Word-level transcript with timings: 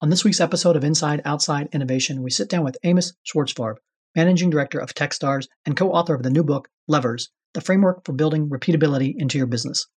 On 0.00 0.10
this 0.10 0.22
week's 0.22 0.40
episode 0.40 0.76
of 0.76 0.84
Inside 0.84 1.22
Outside 1.24 1.68
Innovation, 1.72 2.22
we 2.22 2.30
sit 2.30 2.48
down 2.48 2.62
with 2.62 2.78
Amos 2.84 3.14
Schwartzfarb, 3.26 3.78
Managing 4.14 4.48
Director 4.48 4.78
of 4.78 4.94
Techstars 4.94 5.48
and 5.66 5.76
co 5.76 5.90
author 5.90 6.14
of 6.14 6.22
the 6.22 6.30
new 6.30 6.44
book, 6.44 6.68
Levers 6.86 7.30
The 7.54 7.60
Framework 7.60 8.04
for 8.04 8.12
Building 8.12 8.48
Repeatability 8.48 9.14
into 9.18 9.38
Your 9.38 9.48
Business. 9.48 9.88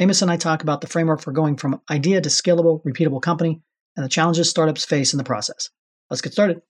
Amos 0.00 0.22
and 0.22 0.30
I 0.30 0.38
talk 0.38 0.64
about 0.64 0.80
the 0.80 0.88
framework 0.88 1.20
for 1.20 1.30
going 1.30 1.56
from 1.56 1.80
idea 1.88 2.20
to 2.20 2.28
scalable, 2.28 2.82
repeatable 2.82 3.22
company 3.22 3.62
and 3.96 4.04
the 4.04 4.10
challenges 4.10 4.50
startups 4.50 4.84
face 4.84 5.12
in 5.12 5.18
the 5.18 5.24
process. 5.24 5.70
Let's 6.10 6.20
get 6.20 6.32
started. 6.32 6.60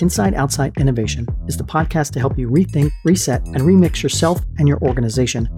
Inside 0.00 0.34
Outside 0.34 0.76
Innovation 0.78 1.26
is 1.46 1.56
the 1.56 1.64
podcast 1.64 2.12
to 2.12 2.20
help 2.20 2.38
you 2.38 2.48
rethink, 2.48 2.90
reset, 3.04 3.44
and 3.46 3.58
remix 3.58 4.02
yourself 4.02 4.40
and 4.58 4.68
your 4.68 4.78
organization 4.78 5.48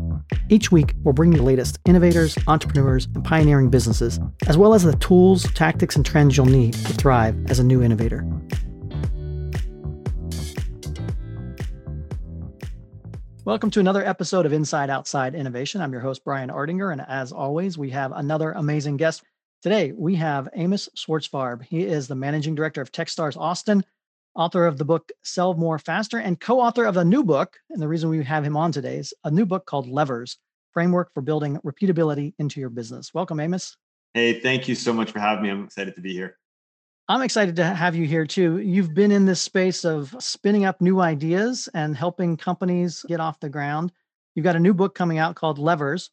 each 0.48 0.72
week, 0.72 0.94
we'll 1.02 1.12
bring 1.12 1.32
you 1.32 1.38
the 1.38 1.44
latest 1.44 1.78
innovators, 1.86 2.36
entrepreneurs, 2.46 3.06
and 3.14 3.24
pioneering 3.24 3.68
businesses, 3.68 4.20
as 4.46 4.56
well 4.56 4.74
as 4.74 4.82
the 4.82 4.94
tools, 4.96 5.42
tactics, 5.54 5.96
and 5.96 6.04
trends 6.04 6.36
you'll 6.36 6.46
need 6.46 6.74
to 6.74 6.92
thrive 6.92 7.36
as 7.50 7.58
a 7.58 7.64
new 7.64 7.82
innovator. 7.82 8.24
Welcome 13.44 13.70
to 13.70 13.80
another 13.80 14.04
episode 14.04 14.46
of 14.46 14.52
Inside 14.52 14.90
Outside 14.90 15.36
Innovation. 15.36 15.80
I'm 15.80 15.92
your 15.92 16.00
host, 16.00 16.24
Brian 16.24 16.50
Ardinger, 16.50 16.92
and 16.92 17.00
as 17.08 17.30
always, 17.30 17.78
we 17.78 17.90
have 17.90 18.12
another 18.12 18.52
amazing 18.52 18.96
guest. 18.96 19.22
Today, 19.62 19.92
we 19.96 20.16
have 20.16 20.48
Amos 20.54 20.88
Schwartzfarb. 20.96 21.62
He 21.64 21.82
is 21.82 22.08
the 22.08 22.14
managing 22.16 22.56
director 22.56 22.80
of 22.80 22.90
Techstars 22.90 23.36
Austin, 23.36 23.84
author 24.36 24.66
of 24.66 24.78
the 24.78 24.84
book 24.84 25.10
Sell 25.24 25.54
More 25.54 25.78
Faster, 25.78 26.18
and 26.18 26.38
co 26.38 26.60
author 26.60 26.84
of 26.84 26.96
a 26.96 27.04
new 27.04 27.24
book. 27.24 27.56
And 27.70 27.80
the 27.80 27.88
reason 27.88 28.10
we 28.10 28.22
have 28.22 28.44
him 28.44 28.56
on 28.56 28.70
today 28.70 28.98
is 28.98 29.12
a 29.24 29.30
new 29.30 29.46
book 29.46 29.66
called 29.66 29.88
Levers 29.88 30.38
Framework 30.72 31.12
for 31.14 31.22
Building 31.22 31.58
Repeatability 31.64 32.34
into 32.38 32.60
Your 32.60 32.68
Business. 32.68 33.12
Welcome, 33.14 33.40
Amos. 33.40 33.76
Hey, 34.14 34.40
thank 34.40 34.68
you 34.68 34.74
so 34.74 34.92
much 34.92 35.10
for 35.10 35.18
having 35.18 35.42
me. 35.42 35.50
I'm 35.50 35.64
excited 35.64 35.94
to 35.96 36.00
be 36.00 36.12
here. 36.12 36.38
I'm 37.08 37.22
excited 37.22 37.56
to 37.56 37.64
have 37.64 37.94
you 37.94 38.04
here 38.04 38.26
too. 38.26 38.58
You've 38.58 38.92
been 38.92 39.12
in 39.12 39.26
this 39.26 39.40
space 39.40 39.84
of 39.84 40.14
spinning 40.18 40.64
up 40.64 40.80
new 40.80 41.00
ideas 41.00 41.68
and 41.72 41.96
helping 41.96 42.36
companies 42.36 43.04
get 43.06 43.20
off 43.20 43.40
the 43.40 43.48
ground. 43.48 43.92
You've 44.34 44.44
got 44.44 44.56
a 44.56 44.60
new 44.60 44.74
book 44.74 44.94
coming 44.94 45.18
out 45.18 45.36
called 45.36 45.58
Levers. 45.58 46.10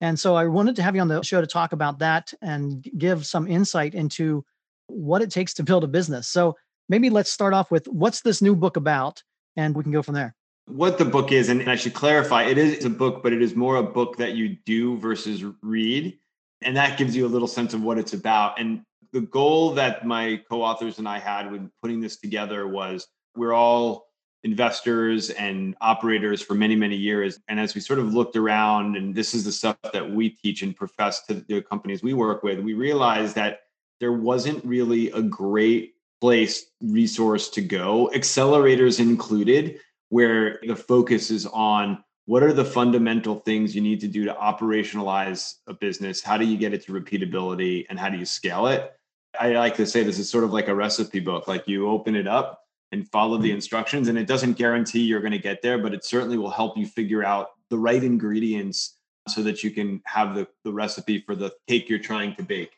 And 0.00 0.18
so 0.18 0.34
I 0.34 0.46
wanted 0.46 0.76
to 0.76 0.82
have 0.82 0.94
you 0.94 1.00
on 1.00 1.08
the 1.08 1.22
show 1.22 1.40
to 1.40 1.46
talk 1.46 1.72
about 1.72 1.98
that 1.98 2.32
and 2.42 2.86
give 2.96 3.26
some 3.26 3.48
insight 3.48 3.94
into 3.94 4.44
what 4.88 5.22
it 5.22 5.30
takes 5.30 5.54
to 5.54 5.64
build 5.64 5.82
a 5.82 5.88
business. 5.88 6.28
So 6.28 6.56
maybe 6.88 7.10
let's 7.10 7.30
start 7.30 7.54
off 7.54 7.70
with 7.70 7.86
what's 7.88 8.22
this 8.22 8.42
new 8.42 8.54
book 8.54 8.76
about? 8.76 9.22
And 9.56 9.74
we 9.74 9.82
can 9.82 9.92
go 9.92 10.02
from 10.02 10.14
there. 10.14 10.34
What 10.66 10.98
the 10.98 11.04
book 11.04 11.30
is 11.30 11.48
and 11.48 11.70
i 11.70 11.76
should 11.76 11.94
clarify 11.94 12.42
it 12.42 12.58
is 12.58 12.84
a 12.84 12.90
book 12.90 13.22
but 13.22 13.32
it 13.32 13.40
is 13.40 13.54
more 13.54 13.76
a 13.76 13.82
book 13.84 14.16
that 14.16 14.34
you 14.34 14.56
do 14.66 14.98
versus 14.98 15.44
read. 15.62 16.18
And 16.62 16.76
that 16.76 16.98
gives 16.98 17.14
you 17.14 17.26
a 17.26 17.28
little 17.28 17.48
sense 17.48 17.74
of 17.74 17.82
what 17.82 17.98
it's 17.98 18.14
about. 18.14 18.58
And 18.58 18.82
the 19.12 19.20
goal 19.20 19.72
that 19.74 20.06
my 20.06 20.42
co-authors 20.48 20.98
and 20.98 21.08
i 21.08 21.18
had 21.18 21.50
when 21.50 21.70
putting 21.80 22.00
this 22.00 22.16
together 22.16 22.66
was 22.66 23.06
we're 23.36 23.52
all 23.52 24.06
investors 24.42 25.30
and 25.30 25.76
operators 25.80 26.42
for 26.42 26.54
many 26.54 26.74
many 26.74 26.96
years. 26.96 27.38
And 27.48 27.60
as 27.60 27.74
we 27.74 27.80
sort 27.80 28.00
of 28.00 28.12
looked 28.12 28.34
around 28.36 28.96
and 28.96 29.14
this 29.14 29.34
is 29.34 29.44
the 29.44 29.52
stuff 29.52 29.76
that 29.92 30.10
we 30.10 30.30
teach 30.30 30.62
and 30.62 30.74
profess 30.74 31.24
to 31.26 31.34
the 31.34 31.62
companies 31.62 32.02
we 32.02 32.12
work 32.12 32.42
with 32.42 32.58
we 32.58 32.74
realized 32.74 33.36
that 33.36 33.60
there 34.00 34.12
wasn't 34.12 34.64
really 34.64 35.10
a 35.12 35.22
great 35.22 35.95
place 36.20 36.66
resource 36.80 37.48
to 37.50 37.60
go, 37.60 38.10
accelerators 38.14 39.00
included, 39.00 39.80
where 40.08 40.60
the 40.66 40.76
focus 40.76 41.30
is 41.30 41.46
on 41.46 42.02
what 42.26 42.42
are 42.42 42.52
the 42.52 42.64
fundamental 42.64 43.36
things 43.40 43.74
you 43.74 43.80
need 43.80 44.00
to 44.00 44.08
do 44.08 44.24
to 44.24 44.34
operationalize 44.34 45.54
a 45.68 45.74
business? 45.74 46.22
How 46.22 46.36
do 46.36 46.44
you 46.44 46.56
get 46.56 46.74
it 46.74 46.84
to 46.86 46.92
repeatability 46.92 47.86
and 47.88 47.98
how 47.98 48.08
do 48.08 48.18
you 48.18 48.24
scale 48.24 48.66
it? 48.66 48.92
I 49.38 49.52
like 49.52 49.76
to 49.76 49.86
say 49.86 50.02
this 50.02 50.18
is 50.18 50.28
sort 50.28 50.44
of 50.44 50.52
like 50.52 50.68
a 50.68 50.74
recipe 50.74 51.20
book. 51.20 51.46
Like 51.46 51.68
you 51.68 51.88
open 51.88 52.16
it 52.16 52.26
up 52.26 52.62
and 52.92 53.08
follow 53.08 53.36
the 53.36 53.48
mm-hmm. 53.48 53.56
instructions, 53.56 54.08
and 54.08 54.16
it 54.16 54.26
doesn't 54.26 54.54
guarantee 54.54 55.00
you're 55.00 55.20
going 55.20 55.32
to 55.32 55.38
get 55.38 55.62
there, 55.62 55.78
but 55.78 55.92
it 55.92 56.04
certainly 56.04 56.38
will 56.38 56.50
help 56.50 56.76
you 56.76 56.86
figure 56.86 57.24
out 57.24 57.50
the 57.68 57.78
right 57.78 58.02
ingredients 58.02 58.96
so 59.28 59.42
that 59.42 59.62
you 59.62 59.70
can 59.70 60.00
have 60.06 60.34
the, 60.34 60.46
the 60.64 60.72
recipe 60.72 61.20
for 61.20 61.34
the 61.34 61.52
cake 61.68 61.88
you're 61.88 61.98
trying 61.98 62.34
to 62.36 62.42
bake 62.42 62.75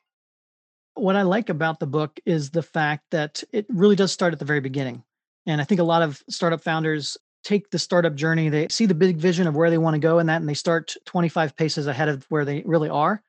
what 1.01 1.17
I 1.17 1.23
like 1.23 1.49
about 1.49 1.81
the 1.81 1.87
book 1.87 2.19
is 2.27 2.51
the 2.51 2.63
fact 2.63 3.05
that 3.11 3.43
it 3.53 3.67
really 3.69 3.97
does 3.97 4.13
start 4.13 4.33
at 4.33 4.39
the 4.39 4.45
very 4.45 4.61
beginning. 4.61 5.03
And 5.47 5.61
I 5.61 5.65
think 5.65 5.81
a 5.81 5.85
lot 5.85 6.03
of 6.03 6.23
startup 6.29 6.63
founders 6.63 7.17
take 7.45 7.71
the 7.71 7.79
startup 7.79 8.15
journey, 8.15 8.49
they 8.49 8.69
see 8.69 8.87
the 8.87 8.95
big 8.95 9.17
vision 9.17 9.47
of 9.47 9.57
where 9.57 9.71
they 9.71 9.79
want 9.79 9.95
to 9.95 10.01
go 10.01 10.19
in 10.19 10.27
that, 10.27 10.41
and 10.41 10.49
they 10.49 10.55
start 10.55 10.95
25 11.07 11.57
paces 11.57 11.87
ahead 11.87 12.09
of 12.09 12.27
where 12.29 12.45
they 12.45 12.63
really 12.67 12.89
are. 12.89 13.23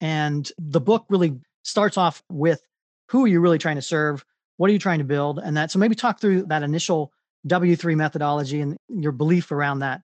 And 0.00 0.50
the 0.58 0.80
book 0.80 1.04
really 1.08 1.38
starts 1.62 1.96
off 1.96 2.22
with 2.30 2.62
who 3.10 3.24
are 3.24 3.28
you 3.28 3.40
really 3.40 3.58
trying 3.58 3.76
to 3.76 3.82
serve? 3.82 4.24
What 4.56 4.70
are 4.70 4.72
you 4.72 4.78
trying 4.78 4.98
to 4.98 5.04
build? 5.04 5.38
And 5.38 5.56
that, 5.56 5.70
so 5.70 5.78
maybe 5.78 5.94
talk 5.94 6.20
through 6.20 6.44
that 6.44 6.62
initial 6.62 7.12
W3 7.46 7.96
methodology 7.96 8.60
and 8.60 8.76
your 8.88 9.12
belief 9.12 9.52
around 9.52 9.80
that. 9.80 10.00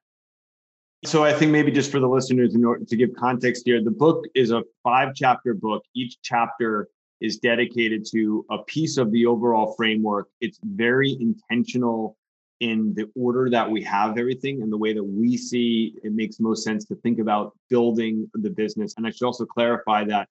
So 1.05 1.25
I 1.25 1.33
think 1.33 1.53
maybe 1.53 1.71
just 1.71 1.91
for 1.91 2.01
the 2.01 2.09
listeners, 2.09 2.55
in 2.55 2.65
order 2.65 2.85
to 2.85 2.97
give 2.97 3.11
context 3.15 3.63
here, 3.65 3.83
the 3.83 3.91
book 3.91 4.25
is 4.35 4.51
a 4.51 4.63
five 4.83 5.15
chapter 5.15 5.55
book. 5.55 5.83
Each 5.95 6.17
chapter 6.23 6.89
is 7.21 7.39
dedicated 7.39 8.07
to 8.13 8.45
a 8.51 8.59
piece 8.65 8.99
of 8.99 9.11
the 9.11 9.27
overall 9.27 9.75
framework. 9.77 10.29
It's 10.41 10.59
very 10.63 11.17
intentional 11.21 12.17
in 12.61 12.95
the 12.95 13.11
order 13.15 13.51
that 13.51 13.71
we 13.71 13.83
have 13.83 14.17
everything 14.17 14.63
and 14.63 14.73
the 14.73 14.77
way 14.77 14.93
that 14.93 15.05
we 15.05 15.37
see 15.37 15.95
it 16.03 16.13
makes 16.13 16.41
most 16.41 16.65
sense 16.65 16.85
to 16.87 16.95
think 16.97 17.19
about 17.19 17.57
building 17.69 18.31
the 18.35 18.51
business. 18.51 18.95
And 18.97 19.07
I 19.07 19.11
should 19.11 19.27
also 19.27 19.45
clarify 19.45 20.05
that 20.05 20.29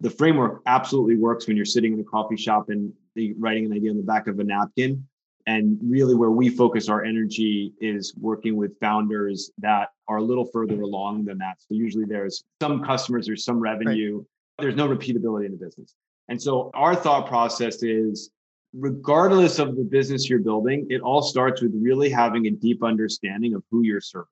the 0.00 0.10
framework 0.10 0.62
absolutely 0.66 1.16
works 1.16 1.46
when 1.46 1.56
you're 1.56 1.64
sitting 1.64 1.92
in 1.92 2.00
a 2.00 2.04
coffee 2.04 2.36
shop 2.36 2.68
and 2.68 2.92
writing 3.38 3.66
an 3.66 3.72
idea 3.72 3.90
on 3.90 3.96
the 3.96 4.02
back 4.02 4.26
of 4.26 4.38
a 4.38 4.44
napkin. 4.44 5.06
And 5.48 5.78
really, 5.80 6.16
where 6.16 6.32
we 6.32 6.48
focus 6.48 6.88
our 6.88 7.04
energy 7.04 7.72
is 7.80 8.12
working 8.20 8.56
with 8.56 8.76
founders 8.80 9.52
that 9.58 9.90
are 10.08 10.16
a 10.16 10.22
little 10.22 10.44
further 10.44 10.80
along 10.80 11.24
than 11.24 11.38
that. 11.38 11.58
So, 11.60 11.68
usually, 11.70 12.04
there's 12.04 12.42
some 12.60 12.82
customers, 12.82 13.26
there's 13.26 13.44
some 13.44 13.60
revenue, 13.60 14.16
right. 14.16 14.26
there's 14.58 14.74
no 14.74 14.88
repeatability 14.88 15.46
in 15.46 15.52
the 15.52 15.56
business. 15.56 15.94
And 16.28 16.40
so 16.40 16.70
our 16.74 16.94
thought 16.94 17.26
process 17.26 17.82
is 17.82 18.30
regardless 18.72 19.58
of 19.58 19.76
the 19.76 19.84
business 19.84 20.28
you're 20.28 20.40
building, 20.40 20.86
it 20.90 21.00
all 21.00 21.22
starts 21.22 21.62
with 21.62 21.72
really 21.74 22.10
having 22.10 22.46
a 22.46 22.50
deep 22.50 22.82
understanding 22.82 23.54
of 23.54 23.62
who 23.70 23.82
you're 23.82 24.00
serving. 24.00 24.26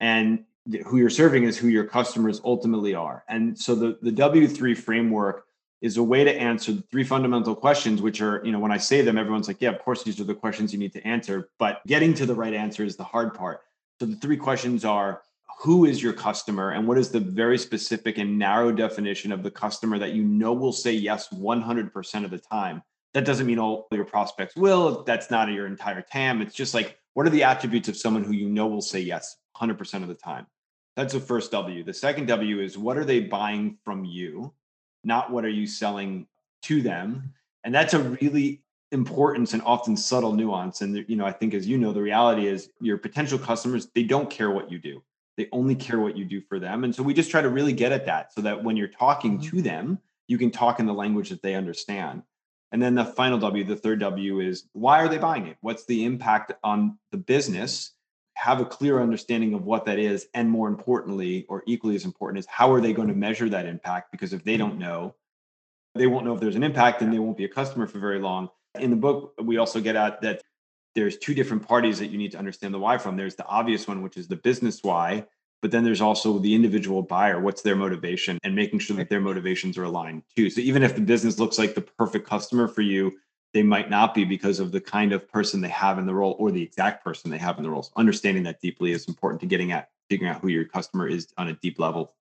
And 0.00 0.44
who 0.86 0.96
you're 0.96 1.10
serving 1.10 1.44
is 1.44 1.58
who 1.58 1.68
your 1.68 1.84
customers 1.84 2.40
ultimately 2.44 2.94
are. 2.94 3.24
And 3.28 3.58
so 3.58 3.74
the, 3.74 3.98
the 4.00 4.10
W3 4.10 4.76
framework 4.76 5.44
is 5.82 5.98
a 5.98 6.02
way 6.02 6.24
to 6.24 6.32
answer 6.32 6.72
the 6.72 6.82
three 6.90 7.04
fundamental 7.04 7.54
questions, 7.54 8.00
which 8.00 8.22
are, 8.22 8.40
you 8.44 8.52
know, 8.52 8.58
when 8.58 8.72
I 8.72 8.78
say 8.78 9.02
them, 9.02 9.18
everyone's 9.18 9.48
like, 9.48 9.60
yeah, 9.60 9.68
of 9.68 9.78
course, 9.80 10.02
these 10.02 10.18
are 10.18 10.24
the 10.24 10.34
questions 10.34 10.72
you 10.72 10.78
need 10.78 10.94
to 10.94 11.06
answer. 11.06 11.50
But 11.58 11.86
getting 11.86 12.14
to 12.14 12.26
the 12.26 12.34
right 12.34 12.54
answer 12.54 12.84
is 12.84 12.96
the 12.96 13.04
hard 13.04 13.34
part. 13.34 13.60
So 14.00 14.06
the 14.06 14.16
three 14.16 14.38
questions 14.38 14.84
are 14.86 15.20
who 15.58 15.84
is 15.84 16.02
your 16.02 16.12
customer 16.12 16.70
and 16.70 16.86
what 16.86 16.98
is 16.98 17.10
the 17.10 17.20
very 17.20 17.58
specific 17.58 18.18
and 18.18 18.38
narrow 18.38 18.72
definition 18.72 19.32
of 19.32 19.42
the 19.42 19.50
customer 19.50 19.98
that 19.98 20.12
you 20.12 20.22
know 20.22 20.52
will 20.52 20.72
say 20.72 20.92
yes 20.92 21.28
100% 21.28 22.24
of 22.24 22.30
the 22.30 22.38
time? 22.38 22.82
That 23.14 23.24
doesn't 23.24 23.46
mean 23.46 23.58
all 23.58 23.86
your 23.92 24.04
prospects 24.04 24.56
will. 24.56 25.04
That's 25.04 25.30
not 25.30 25.50
your 25.50 25.66
entire 25.66 26.02
tam. 26.02 26.42
It's 26.42 26.54
just 26.54 26.74
like 26.74 26.98
what 27.14 27.26
are 27.26 27.30
the 27.30 27.44
attributes 27.44 27.88
of 27.88 27.96
someone 27.96 28.24
who 28.24 28.32
you 28.32 28.48
know 28.48 28.66
will 28.66 28.82
say 28.82 29.00
yes 29.00 29.36
100% 29.56 30.02
of 30.02 30.08
the 30.08 30.14
time? 30.14 30.46
That's 30.96 31.14
the 31.14 31.20
first 31.20 31.52
w. 31.52 31.82
The 31.84 31.94
second 31.94 32.26
w 32.26 32.60
is 32.60 32.76
what 32.76 32.96
are 32.96 33.04
they 33.04 33.20
buying 33.20 33.78
from 33.84 34.04
you? 34.04 34.52
Not 35.04 35.30
what 35.30 35.44
are 35.44 35.50
you 35.50 35.66
selling 35.66 36.26
to 36.62 36.82
them? 36.82 37.32
And 37.62 37.74
that's 37.74 37.94
a 37.94 38.00
really 38.00 38.62
important 38.92 39.52
and 39.54 39.62
often 39.62 39.96
subtle 39.96 40.32
nuance. 40.32 40.80
And 40.82 41.04
you 41.08 41.16
know 41.16 41.26
i 41.26 41.32
think 41.32 41.54
as 41.54 41.66
you 41.66 41.78
know 41.78 41.92
the 41.92 42.02
reality 42.02 42.46
is 42.46 42.70
your 42.80 42.98
potential 42.98 43.38
customers 43.38 43.88
they 43.94 44.04
don't 44.04 44.30
care 44.30 44.50
what 44.50 44.70
you 44.70 44.78
do 44.78 45.02
they 45.36 45.48
only 45.52 45.74
care 45.74 46.00
what 46.00 46.16
you 46.16 46.24
do 46.24 46.40
for 46.40 46.58
them. 46.58 46.84
And 46.84 46.94
so 46.94 47.02
we 47.02 47.14
just 47.14 47.30
try 47.30 47.40
to 47.40 47.48
really 47.48 47.72
get 47.72 47.92
at 47.92 48.06
that 48.06 48.32
so 48.32 48.40
that 48.42 48.62
when 48.62 48.76
you're 48.76 48.88
talking 48.88 49.38
mm-hmm. 49.38 49.56
to 49.56 49.62
them, 49.62 49.98
you 50.28 50.38
can 50.38 50.50
talk 50.50 50.80
in 50.80 50.86
the 50.86 50.94
language 50.94 51.30
that 51.30 51.42
they 51.42 51.54
understand. 51.54 52.22
And 52.72 52.82
then 52.82 52.94
the 52.94 53.04
final 53.04 53.38
W, 53.38 53.62
the 53.62 53.76
third 53.76 54.00
W 54.00 54.40
is 54.40 54.64
why 54.72 55.00
are 55.00 55.08
they 55.08 55.18
buying 55.18 55.46
it? 55.46 55.56
What's 55.60 55.84
the 55.84 56.04
impact 56.04 56.52
on 56.64 56.98
the 57.12 57.18
business? 57.18 57.92
Have 58.34 58.60
a 58.60 58.64
clear 58.64 59.00
understanding 59.00 59.54
of 59.54 59.64
what 59.64 59.84
that 59.84 59.98
is. 59.98 60.26
And 60.34 60.50
more 60.50 60.66
importantly, 60.68 61.46
or 61.48 61.62
equally 61.66 61.94
as 61.94 62.04
important, 62.04 62.40
is 62.40 62.46
how 62.46 62.72
are 62.72 62.80
they 62.80 62.92
going 62.92 63.08
to 63.08 63.14
measure 63.14 63.48
that 63.48 63.66
impact? 63.66 64.10
Because 64.10 64.32
if 64.32 64.42
they 64.42 64.56
don't 64.56 64.78
know, 64.78 65.14
they 65.94 66.08
won't 66.08 66.24
know 66.24 66.34
if 66.34 66.40
there's 66.40 66.56
an 66.56 66.64
impact 66.64 67.00
and 67.02 67.12
they 67.12 67.20
won't 67.20 67.36
be 67.36 67.44
a 67.44 67.48
customer 67.48 67.86
for 67.86 68.00
very 68.00 68.18
long. 68.18 68.48
In 68.80 68.90
the 68.90 68.96
book, 68.96 69.34
we 69.40 69.58
also 69.58 69.80
get 69.80 69.94
at 69.94 70.20
that 70.22 70.42
there's 70.94 71.18
two 71.18 71.34
different 71.34 71.66
parties 71.66 71.98
that 71.98 72.06
you 72.06 72.18
need 72.18 72.32
to 72.32 72.38
understand 72.38 72.72
the 72.72 72.78
why 72.78 72.98
from. 72.98 73.16
There's 73.16 73.34
the 73.34 73.46
obvious 73.46 73.86
one, 73.86 74.02
which 74.02 74.16
is 74.16 74.28
the 74.28 74.36
business 74.36 74.82
why, 74.82 75.26
but 75.60 75.70
then 75.70 75.84
there's 75.84 76.00
also 76.00 76.38
the 76.38 76.54
individual 76.54 77.02
buyer. 77.02 77.40
What's 77.40 77.62
their 77.62 77.76
motivation 77.76 78.38
and 78.44 78.54
making 78.54 78.78
sure 78.80 78.96
that 78.96 79.08
their 79.08 79.20
motivations 79.20 79.76
are 79.78 79.84
aligned 79.84 80.22
too. 80.36 80.50
So 80.50 80.60
even 80.60 80.82
if 80.82 80.94
the 80.94 81.00
business 81.00 81.38
looks 81.38 81.58
like 81.58 81.74
the 81.74 81.80
perfect 81.80 82.28
customer 82.28 82.68
for 82.68 82.82
you, 82.82 83.12
they 83.54 83.62
might 83.62 83.88
not 83.88 84.14
be 84.14 84.24
because 84.24 84.60
of 84.60 84.72
the 84.72 84.80
kind 84.80 85.12
of 85.12 85.28
person 85.28 85.60
they 85.60 85.68
have 85.68 85.98
in 85.98 86.06
the 86.06 86.14
role 86.14 86.36
or 86.38 86.50
the 86.50 86.62
exact 86.62 87.04
person 87.04 87.30
they 87.30 87.38
have 87.38 87.56
in 87.56 87.62
the 87.62 87.70
role. 87.70 87.84
So 87.84 87.92
understanding 87.96 88.42
that 88.44 88.60
deeply 88.60 88.92
is 88.92 89.06
important 89.06 89.40
to 89.40 89.46
getting 89.46 89.72
at 89.72 89.90
figuring 90.10 90.32
out 90.32 90.42
who 90.42 90.48
your 90.48 90.64
customer 90.64 91.08
is 91.08 91.28
on 91.38 91.48
a 91.48 91.54
deep 91.54 91.78
level. 91.78 92.14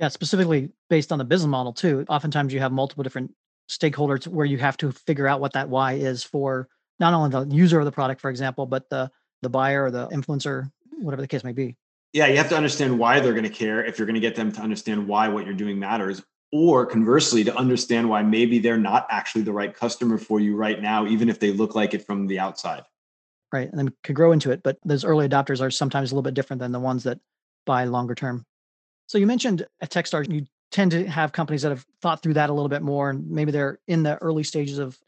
Yeah, 0.00 0.08
specifically 0.08 0.70
based 0.90 1.10
on 1.10 1.18
the 1.18 1.24
business 1.24 1.48
model 1.48 1.72
too. 1.72 2.04
Oftentimes 2.08 2.52
you 2.52 2.60
have 2.60 2.72
multiple 2.72 3.02
different 3.02 3.32
stakeholders 3.68 4.26
where 4.26 4.46
you 4.46 4.58
have 4.58 4.76
to 4.78 4.92
figure 4.92 5.26
out 5.26 5.40
what 5.40 5.52
that 5.52 5.68
why 5.68 5.94
is 5.94 6.22
for 6.22 6.68
not 7.00 7.14
only 7.14 7.30
the 7.30 7.54
user 7.54 7.78
of 7.78 7.84
the 7.84 7.92
product, 7.92 8.20
for 8.20 8.30
example, 8.30 8.66
but 8.66 8.88
the 8.90 9.10
the 9.42 9.48
buyer 9.48 9.84
or 9.84 9.90
the 9.90 10.08
influencer, 10.08 10.70
whatever 10.90 11.22
the 11.22 11.28
case 11.28 11.44
may 11.44 11.52
be. 11.52 11.76
Yeah, 12.12 12.26
you 12.26 12.36
have 12.38 12.48
to 12.48 12.56
understand 12.56 12.98
why 12.98 13.20
they're 13.20 13.34
going 13.34 13.44
to 13.44 13.50
care 13.50 13.84
if 13.84 13.98
you're 13.98 14.06
going 14.06 14.14
to 14.14 14.20
get 14.20 14.34
them 14.34 14.50
to 14.52 14.60
understand 14.60 15.06
why 15.06 15.28
what 15.28 15.44
you're 15.44 15.54
doing 15.54 15.78
matters, 15.78 16.22
or 16.52 16.86
conversely, 16.86 17.44
to 17.44 17.54
understand 17.56 18.08
why 18.08 18.22
maybe 18.22 18.58
they're 18.58 18.78
not 18.78 19.06
actually 19.10 19.42
the 19.42 19.52
right 19.52 19.74
customer 19.74 20.18
for 20.18 20.40
you 20.40 20.56
right 20.56 20.80
now, 20.80 21.06
even 21.06 21.28
if 21.28 21.38
they 21.38 21.52
look 21.52 21.74
like 21.74 21.94
it 21.94 22.04
from 22.04 22.26
the 22.26 22.38
outside. 22.38 22.82
Right. 23.52 23.68
And 23.68 23.78
then 23.78 23.92
could 24.02 24.16
grow 24.16 24.32
into 24.32 24.50
it. 24.50 24.62
But 24.62 24.78
those 24.84 25.04
early 25.04 25.28
adopters 25.28 25.60
are 25.60 25.70
sometimes 25.70 26.10
a 26.10 26.14
little 26.14 26.22
bit 26.22 26.34
different 26.34 26.60
than 26.60 26.72
the 26.72 26.80
ones 26.80 27.04
that 27.04 27.18
buy 27.66 27.84
longer 27.84 28.14
term. 28.14 28.44
So 29.06 29.18
you 29.18 29.26
mentioned 29.26 29.66
at 29.80 29.90
Techstars, 29.90 30.30
you 30.30 30.46
tend 30.70 30.90
to 30.90 31.06
have 31.06 31.32
companies 31.32 31.62
that 31.62 31.70
have 31.70 31.86
thought 32.02 32.22
through 32.22 32.34
that 32.34 32.50
a 32.50 32.52
little 32.52 32.68
bit 32.68 32.82
more, 32.82 33.10
and 33.10 33.30
maybe 33.30 33.52
they're 33.52 33.78
in 33.86 34.02
the 34.02 34.16
early 34.18 34.42
stages 34.42 34.78
of 34.78 34.98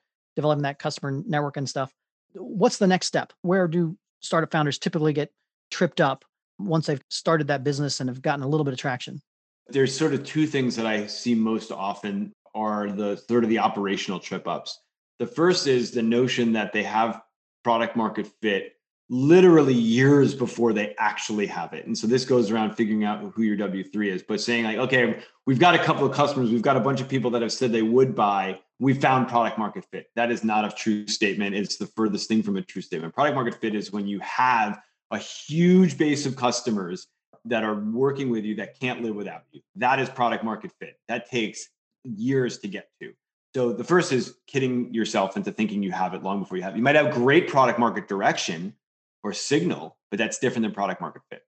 developing 0.40 0.62
that 0.62 0.78
customer 0.78 1.22
network 1.26 1.56
and 1.56 1.68
stuff. 1.68 1.92
What's 2.32 2.78
the 2.78 2.86
next 2.86 3.06
step? 3.06 3.32
Where 3.42 3.68
do 3.68 3.96
startup 4.20 4.50
founders 4.50 4.78
typically 4.78 5.12
get 5.12 5.30
tripped 5.70 6.00
up 6.00 6.24
once 6.58 6.86
they've 6.86 7.02
started 7.08 7.48
that 7.48 7.64
business 7.64 8.00
and 8.00 8.08
have 8.08 8.22
gotten 8.22 8.42
a 8.42 8.48
little 8.48 8.64
bit 8.64 8.72
of 8.72 8.78
traction? 8.78 9.20
There's 9.68 9.96
sort 9.96 10.14
of 10.14 10.24
two 10.24 10.46
things 10.46 10.76
that 10.76 10.86
I 10.86 11.06
see 11.06 11.34
most 11.34 11.70
often 11.70 12.32
are 12.54 12.90
the 12.90 13.16
sort 13.16 13.44
of 13.44 13.50
the 13.50 13.58
operational 13.58 14.18
trip 14.18 14.48
ups. 14.48 14.80
The 15.18 15.26
first 15.26 15.66
is 15.66 15.90
the 15.90 16.02
notion 16.02 16.52
that 16.54 16.72
they 16.72 16.82
have 16.82 17.20
product 17.62 17.96
market 17.96 18.26
fit 18.40 18.72
literally 19.12 19.74
years 19.74 20.36
before 20.36 20.72
they 20.72 20.94
actually 20.96 21.44
have 21.44 21.72
it. 21.72 21.84
And 21.84 21.98
so 21.98 22.06
this 22.06 22.24
goes 22.24 22.52
around 22.52 22.76
figuring 22.76 23.04
out 23.04 23.32
who 23.34 23.42
your 23.42 23.56
W3 23.56 24.06
is, 24.06 24.22
but 24.22 24.40
saying 24.40 24.64
like, 24.64 24.78
okay, 24.78 25.20
we've 25.46 25.58
got 25.58 25.74
a 25.74 25.78
couple 25.80 26.06
of 26.06 26.14
customers, 26.14 26.50
we've 26.50 26.62
got 26.62 26.76
a 26.76 26.80
bunch 26.80 27.00
of 27.00 27.08
people 27.08 27.28
that 27.32 27.42
have 27.42 27.50
said 27.50 27.72
they 27.72 27.82
would 27.82 28.14
buy, 28.14 28.60
we 28.78 28.94
found 28.94 29.28
product 29.28 29.58
market 29.58 29.84
fit. 29.90 30.06
That 30.14 30.30
is 30.30 30.44
not 30.44 30.64
a 30.64 30.70
true 30.70 31.08
statement. 31.08 31.56
It's 31.56 31.76
the 31.76 31.86
furthest 31.86 32.28
thing 32.28 32.44
from 32.44 32.56
a 32.56 32.62
true 32.62 32.82
statement. 32.82 33.12
Product 33.12 33.34
market 33.34 33.60
fit 33.60 33.74
is 33.74 33.92
when 33.92 34.06
you 34.06 34.20
have 34.20 34.80
a 35.10 35.18
huge 35.18 35.98
base 35.98 36.24
of 36.24 36.36
customers 36.36 37.08
that 37.46 37.64
are 37.64 37.74
working 37.74 38.30
with 38.30 38.44
you 38.44 38.54
that 38.56 38.78
can't 38.78 39.02
live 39.02 39.16
without 39.16 39.42
you. 39.50 39.60
That 39.74 39.98
is 39.98 40.08
product 40.08 40.44
market 40.44 40.70
fit. 40.78 40.94
That 41.08 41.28
takes 41.28 41.68
years 42.04 42.58
to 42.58 42.68
get 42.68 42.88
to. 43.00 43.12
So 43.56 43.72
the 43.72 43.82
first 43.82 44.12
is 44.12 44.36
kidding 44.46 44.94
yourself 44.94 45.36
into 45.36 45.50
thinking 45.50 45.82
you 45.82 45.90
have 45.90 46.14
it 46.14 46.22
long 46.22 46.38
before 46.38 46.58
you 46.58 46.62
have 46.62 46.74
it. 46.74 46.76
You 46.76 46.84
might 46.84 46.94
have 46.94 47.12
great 47.12 47.48
product 47.48 47.80
market 47.80 48.06
direction, 48.06 48.74
or 49.22 49.32
signal, 49.32 49.96
but 50.10 50.18
that's 50.18 50.38
different 50.38 50.64
than 50.64 50.72
product 50.72 51.00
market 51.00 51.22
fit. 51.30 51.42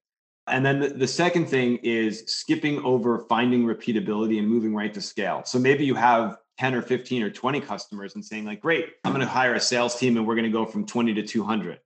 And 0.48 0.66
then 0.66 0.98
the, 0.98 1.06
second 1.06 1.46
thing 1.46 1.76
is 1.82 2.24
skipping 2.26 2.82
over 2.82 3.20
finding 3.28 3.64
repeatability 3.64 4.38
and 4.38 4.48
moving 4.48 4.74
right 4.74 4.92
to 4.92 5.00
scale. 5.00 5.42
So 5.44 5.58
maybe 5.58 5.84
you 5.84 5.94
have 5.94 6.36
10 6.58 6.74
or 6.74 6.82
15 6.82 7.22
or 7.22 7.30
20 7.30 7.60
customers 7.60 8.16
and 8.16 8.24
saying, 8.24 8.44
like, 8.44 8.60
great, 8.60 8.86
I'm 9.04 9.12
going 9.12 9.24
to 9.24 9.32
hire 9.32 9.54
a 9.54 9.60
sales 9.60 9.98
team 9.98 10.16
and 10.16 10.26
we're 10.26 10.34
going 10.34 10.44
to 10.44 10.50
go 10.50 10.66
from 10.66 10.84
20 10.84 11.14
to 11.14 11.22
200. 11.22 11.78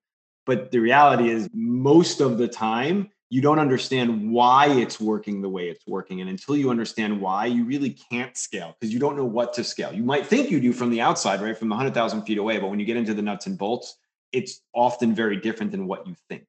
But 0.46 0.70
the 0.70 0.78
reality 0.78 1.28
is, 1.28 1.48
most 1.52 2.20
of 2.20 2.38
the 2.38 2.48
time, 2.48 3.10
you 3.28 3.42
don't 3.42 3.58
understand 3.58 4.30
why 4.30 4.68
it's 4.68 5.00
working 5.00 5.42
the 5.42 5.48
way 5.48 5.68
it's 5.68 5.84
working. 5.86 6.20
And 6.20 6.30
until 6.30 6.56
you 6.56 6.70
understand 6.70 7.20
why, 7.20 7.46
you 7.46 7.64
really 7.64 7.98
can't 8.10 8.36
scale 8.36 8.76
because 8.78 8.94
you 8.94 9.00
don't 9.00 9.16
know 9.16 9.24
what 9.24 9.52
to 9.54 9.64
scale. 9.64 9.92
You 9.92 10.04
might 10.04 10.26
think 10.26 10.50
you 10.50 10.60
do 10.60 10.72
from 10.72 10.90
the 10.90 11.00
outside, 11.00 11.42
right? 11.42 11.58
From 11.58 11.68
100,000 11.68 12.22
feet 12.22 12.38
away. 12.38 12.58
But 12.58 12.70
when 12.70 12.78
you 12.78 12.86
get 12.86 12.96
into 12.96 13.14
the 13.14 13.22
nuts 13.22 13.46
and 13.46 13.58
bolts, 13.58 13.96
it's 14.32 14.60
often 14.74 15.14
very 15.14 15.36
different 15.36 15.72
than 15.72 15.86
what 15.86 16.06
you 16.06 16.14
think. 16.28 16.46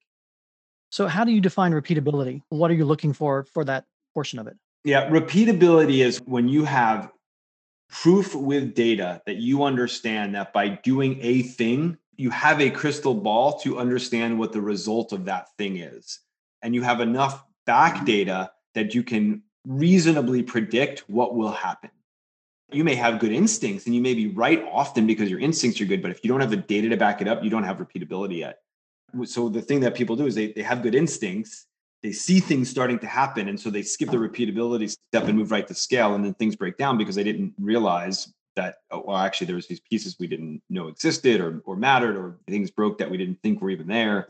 So, 0.89 1.07
how 1.07 1.23
do 1.23 1.31
you 1.31 1.41
define 1.41 1.73
repeatability? 1.73 2.41
What 2.49 2.71
are 2.71 2.73
you 2.73 2.85
looking 2.85 3.13
for 3.13 3.43
for 3.43 3.63
that 3.65 3.85
portion 4.13 4.39
of 4.39 4.47
it? 4.47 4.57
Yeah, 4.83 5.09
repeatability 5.09 6.05
is 6.05 6.19
when 6.25 6.47
you 6.47 6.63
have 6.63 7.11
proof 7.89 8.35
with 8.35 8.73
data 8.73 9.21
that 9.25 9.37
you 9.37 9.63
understand 9.63 10.35
that 10.35 10.53
by 10.53 10.69
doing 10.69 11.17
a 11.21 11.41
thing, 11.41 11.97
you 12.15 12.29
have 12.29 12.61
a 12.61 12.69
crystal 12.69 13.13
ball 13.13 13.59
to 13.59 13.77
understand 13.79 14.39
what 14.39 14.51
the 14.51 14.61
result 14.61 15.13
of 15.13 15.25
that 15.25 15.49
thing 15.57 15.77
is. 15.77 16.19
And 16.61 16.73
you 16.73 16.81
have 16.83 17.01
enough 17.01 17.43
back 17.65 18.05
data 18.05 18.51
that 18.73 18.95
you 18.95 19.03
can 19.03 19.43
reasonably 19.65 20.41
predict 20.41 21.03
what 21.07 21.35
will 21.35 21.51
happen 21.51 21.91
you 22.71 22.83
may 22.83 22.95
have 22.95 23.19
good 23.19 23.31
instincts 23.31 23.85
and 23.85 23.95
you 23.95 24.01
may 24.01 24.13
be 24.13 24.27
right 24.27 24.63
often 24.71 25.07
because 25.07 25.29
your 25.29 25.39
instincts 25.39 25.79
are 25.79 25.85
good 25.85 26.01
but 26.01 26.11
if 26.11 26.19
you 26.23 26.27
don't 26.27 26.41
have 26.41 26.49
the 26.49 26.57
data 26.57 26.89
to 26.89 26.97
back 26.97 27.21
it 27.21 27.27
up 27.27 27.43
you 27.43 27.49
don't 27.49 27.63
have 27.63 27.77
repeatability 27.77 28.39
yet. 28.39 28.59
So 29.23 29.47
the 29.47 29.61
thing 29.61 29.79
that 29.81 29.95
people 29.95 30.17
do 30.17 30.25
is 30.25 30.35
they, 30.35 30.51
they 30.51 30.63
have 30.63 30.81
good 30.81 30.95
instincts 30.95 31.67
they 32.03 32.11
see 32.11 32.39
things 32.39 32.69
starting 32.69 32.99
to 32.99 33.07
happen 33.07 33.47
and 33.47 33.59
so 33.59 33.69
they 33.69 33.81
skip 33.81 34.09
the 34.09 34.17
repeatability 34.17 34.89
step 34.89 35.23
and 35.23 35.37
move 35.37 35.51
right 35.51 35.67
to 35.67 35.73
scale 35.73 36.15
and 36.15 36.23
then 36.23 36.33
things 36.35 36.55
break 36.55 36.77
down 36.77 36.97
because 36.97 37.15
they 37.15 37.23
didn't 37.23 37.53
realize 37.59 38.33
that 38.55 38.77
oh, 38.91 39.03
well 39.07 39.17
actually 39.17 39.47
there 39.47 39.55
was 39.55 39.67
these 39.67 39.79
pieces 39.79 40.17
we 40.19 40.27
didn't 40.27 40.61
know 40.69 40.87
existed 40.87 41.41
or, 41.41 41.61
or 41.65 41.75
mattered 41.75 42.15
or 42.15 42.37
things 42.47 42.69
broke 42.69 42.97
that 42.97 43.09
we 43.09 43.17
didn't 43.17 43.41
think 43.41 43.61
were 43.61 43.69
even 43.69 43.87
there. 43.87 44.29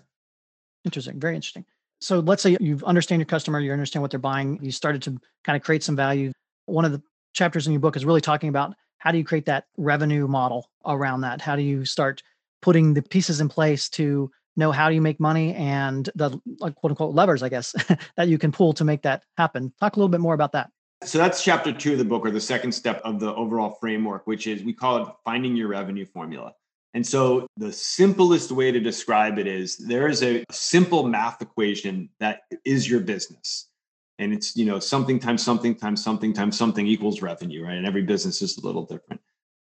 Interesting 0.86 1.19
very 1.19 1.36
interesting. 1.36 1.66
So 2.00 2.19
let's 2.19 2.44
say 2.44 2.56
you 2.60 2.80
understand 2.86 3.19
your 3.19 3.25
customer 3.25 3.60
you 3.60 3.72
understand 3.72 4.01
what 4.01 4.12
they're 4.12 4.19
buying 4.19 4.60
you 4.62 4.72
started 4.72 5.01
to 5.04 5.18
kind 5.44 5.57
of 5.57 5.63
create 5.63 5.83
some 5.83 5.95
value. 5.95 6.31
One 6.66 6.86
of 6.86 6.92
the 6.92 7.01
chapters 7.38 7.68
in 7.68 7.74
your 7.74 7.80
book 7.80 7.95
is 7.95 8.04
really 8.04 8.22
talking 8.22 8.50
about 8.50 8.75
how 8.98 9.12
do 9.12 9.18
you 9.18 9.24
create 9.24 9.45
that 9.45 9.66
revenue 9.78 10.28
model 10.28 10.69
around 10.86 11.22
that? 11.22 11.39
How 11.39 11.56
do 11.56 11.62
you 11.62 11.86
start 11.86 12.24
putting 12.62 12.94
the 12.94 13.01
pieces 13.01 13.39
in 13.39 13.48
place 13.48 13.89
to 13.89 14.30
know 14.56 14.72
how 14.72 14.89
do 14.89 14.95
you 14.95 15.01
make 15.01 15.19
money 15.19 15.54
and 15.54 16.10
the 16.16 16.31
quote 16.60 16.92
unquote 16.92 17.13
levers, 17.13 17.44
I 17.44 17.50
guess, 17.50 17.75
that 18.18 18.28
you 18.28 18.39
can 18.39 18.51
pull 18.51 18.74
to 18.74 18.84
make 18.84 19.04
that 19.04 19.24
happen. 19.38 19.72
Talk 19.80 19.95
a 19.95 20.00
little 20.00 20.10
bit 20.10 20.19
more 20.19 20.34
about 20.34 20.51
that. 20.54 20.72
So 21.04 21.19
that's 21.19 21.44
chapter 21.44 21.72
two 21.72 21.92
of 21.92 22.00
the 22.00 22.06
book, 22.06 22.25
or 22.25 22.31
the 22.31 22.42
second 22.42 22.72
step 22.72 23.00
of 23.04 23.19
the 23.19 23.34
overall 23.36 23.78
framework, 23.80 24.25
which 24.25 24.48
is 24.48 24.63
we 24.63 24.74
call 24.74 25.04
it 25.04 25.13
finding 25.24 25.56
your 25.56 25.68
revenue 25.68 26.06
formula. 26.06 26.54
And 26.95 27.06
so 27.06 27.45
the 27.57 27.72
simplest 27.72 28.51
way 28.51 28.72
to 28.72 28.80
describe 28.80 29.38
it 29.38 29.45
is 29.45 29.78
there 29.78 30.07
is 30.07 30.24
a 30.24 30.44
simple 30.50 31.07
math 31.07 31.40
equation 31.40 32.10
that 32.19 32.40
is 32.66 32.90
your 32.90 33.01
business 33.01 33.68
and 34.19 34.34
it's 34.34 34.56
you 34.56 34.66
know 34.66 34.80
something 34.80 35.19
times 35.19 35.44
something 35.44 35.75
times 35.75 36.04
something 36.04 36.34
times 36.34 36.58
something 36.58 36.88
equals 36.88 37.22
revenue 37.22 37.64
right? 37.66 37.78
And 37.78 37.86
every 37.86 38.04
business 38.04 38.42
is 38.42 38.58
a 38.58 38.66
little 38.66 38.86
different. 38.86 39.22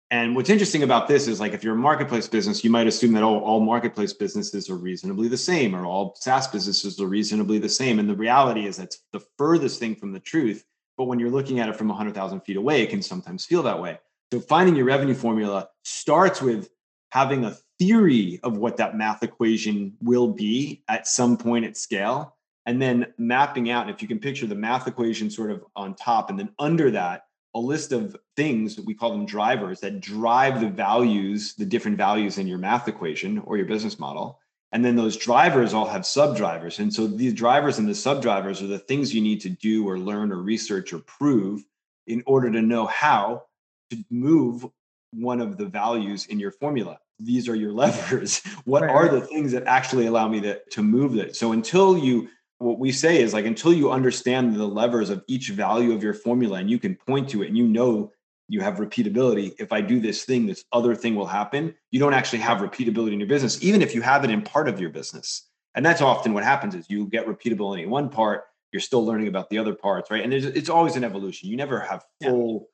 And 0.09 0.35
what's 0.35 0.49
interesting 0.49 0.83
about 0.83 1.07
this 1.07 1.27
is 1.27 1.39
like 1.39 1.53
if 1.53 1.63
you're 1.63 1.75
a 1.75 1.77
marketplace 1.77 2.27
business 2.27 2.63
you 2.63 2.69
might 2.69 2.87
assume 2.87 3.13
that 3.13 3.23
all, 3.23 3.39
all 3.39 3.59
marketplace 3.59 4.13
businesses 4.13 4.69
are 4.69 4.75
reasonably 4.75 5.27
the 5.27 5.37
same 5.37 5.75
or 5.75 5.85
all 5.85 6.15
saas 6.19 6.47
businesses 6.47 6.99
are 6.99 7.07
reasonably 7.07 7.59
the 7.59 7.69
same. 7.69 7.99
And 7.99 8.09
the 8.09 8.15
reality 8.15 8.65
is 8.65 8.77
that's 8.77 8.99
the 9.13 9.23
furthest 9.37 9.79
thing 9.79 9.95
from 9.95 10.11
the 10.11 10.19
truth. 10.19 10.65
But 10.97 11.05
when 11.05 11.19
you're 11.19 11.29
looking 11.29 11.59
at 11.59 11.69
it 11.69 11.75
from 11.75 11.87
100000 11.87 12.41
feet 12.41 12.57
away 12.57 12.81
it 12.81 12.89
can 12.89 13.01
sometimes 13.01 13.45
feel 13.45 13.63
that 13.63 13.81
way. 13.81 13.99
So 14.33 14.39
finding 14.39 14.75
your 14.75 14.85
revenue 14.85 15.13
formula 15.13 15.69
starts 15.83 16.41
with 16.41 16.69
having 17.09 17.43
a 17.43 17.55
theory 17.79 18.39
of 18.43 18.57
what 18.57 18.77
that 18.77 18.95
math 18.95 19.23
equation 19.23 19.93
will 20.01 20.27
be 20.27 20.83
at 20.87 21.07
some 21.07 21.35
point 21.35 21.65
at 21.65 21.75
scale 21.75 22.35
and 22.65 22.81
then 22.81 23.07
mapping 23.17 23.69
out 23.69 23.89
if 23.89 24.01
you 24.01 24.07
can 24.07 24.19
picture 24.19 24.47
the 24.47 24.55
math 24.55 24.87
equation 24.87 25.29
sort 25.29 25.51
of 25.51 25.63
on 25.75 25.95
top 25.95 26.29
and 26.29 26.39
then 26.39 26.49
under 26.59 26.91
that 26.91 27.25
a 27.53 27.59
list 27.59 27.91
of 27.91 28.15
things 28.35 28.79
we 28.79 28.93
call 28.93 29.11
them 29.11 29.25
drivers 29.25 29.79
that 29.81 29.99
drive 29.99 30.61
the 30.61 30.69
values 30.69 31.53
the 31.55 31.65
different 31.65 31.97
values 31.97 32.37
in 32.37 32.47
your 32.47 32.57
math 32.57 32.87
equation 32.87 33.39
or 33.39 33.57
your 33.57 33.65
business 33.65 33.99
model. 33.99 34.39
And 34.73 34.85
then 34.85 34.95
those 34.95 35.17
drivers 35.17 35.73
all 35.73 35.87
have 35.87 36.05
subdrivers. 36.05 36.79
And 36.79 36.93
so 36.93 37.05
these 37.05 37.33
drivers 37.33 37.77
and 37.77 37.87
the 37.87 37.95
subdrivers 37.95 38.61
are 38.61 38.67
the 38.67 38.79
things 38.79 39.13
you 39.13 39.21
need 39.21 39.41
to 39.41 39.49
do 39.49 39.87
or 39.87 39.99
learn 39.99 40.31
or 40.31 40.41
research 40.41 40.93
or 40.93 40.99
prove 40.99 41.65
in 42.07 42.23
order 42.25 42.49
to 42.49 42.61
know 42.61 42.85
how 42.85 43.43
to 43.89 43.97
move 44.09 44.65
one 45.11 45.41
of 45.41 45.57
the 45.57 45.65
values 45.65 46.27
in 46.27 46.39
your 46.39 46.51
formula. 46.51 46.99
These 47.19 47.49
are 47.49 47.55
your 47.55 47.73
levers. 47.73 48.41
What 48.63 48.83
right. 48.83 48.91
are 48.91 49.09
the 49.09 49.21
things 49.21 49.51
that 49.51 49.65
actually 49.65 50.05
allow 50.05 50.29
me 50.29 50.39
to, 50.39 50.61
to 50.71 50.81
move 50.81 51.17
it? 51.17 51.35
So 51.35 51.51
until 51.51 51.97
you 51.97 52.29
what 52.61 52.79
we 52.79 52.91
say 52.91 53.21
is 53.21 53.33
like 53.33 53.45
until 53.45 53.73
you 53.73 53.91
understand 53.91 54.55
the 54.55 54.65
levers 54.65 55.09
of 55.09 55.23
each 55.27 55.49
value 55.49 55.93
of 55.93 56.03
your 56.03 56.13
formula 56.13 56.59
and 56.59 56.69
you 56.69 56.79
can 56.79 56.95
point 56.95 57.29
to 57.29 57.41
it 57.43 57.47
and 57.47 57.57
you 57.57 57.67
know 57.67 58.11
you 58.47 58.61
have 58.61 58.75
repeatability 58.75 59.53
if 59.59 59.71
i 59.71 59.81
do 59.81 59.99
this 59.99 60.25
thing 60.25 60.45
this 60.45 60.63
other 60.71 60.93
thing 60.93 61.15
will 61.15 61.25
happen. 61.25 61.73
You 61.91 61.99
don't 61.99 62.13
actually 62.13 62.39
have 62.39 62.59
repeatability 62.59 63.13
in 63.13 63.19
your 63.19 63.27
business 63.27 63.61
even 63.63 63.81
if 63.81 63.95
you 63.95 64.01
have 64.01 64.23
it 64.23 64.29
in 64.29 64.41
part 64.41 64.67
of 64.67 64.79
your 64.79 64.89
business. 64.89 65.47
And 65.73 65.85
that's 65.85 66.01
often 66.01 66.33
what 66.33 66.43
happens 66.43 66.75
is 66.75 66.89
you 66.89 67.07
get 67.07 67.25
repeatability 67.25 67.83
in 67.83 67.89
one 67.89 68.09
part 68.09 68.43
you're 68.71 68.81
still 68.81 69.05
learning 69.05 69.27
about 69.27 69.49
the 69.49 69.57
other 69.57 69.73
parts 69.73 70.11
right? 70.11 70.23
And 70.23 70.33
it's 70.33 70.69
always 70.69 70.95
an 70.95 71.03
evolution. 71.03 71.49
You 71.49 71.57
never 71.57 71.79
have 71.79 72.05
full 72.21 72.53
yeah. 72.53 72.67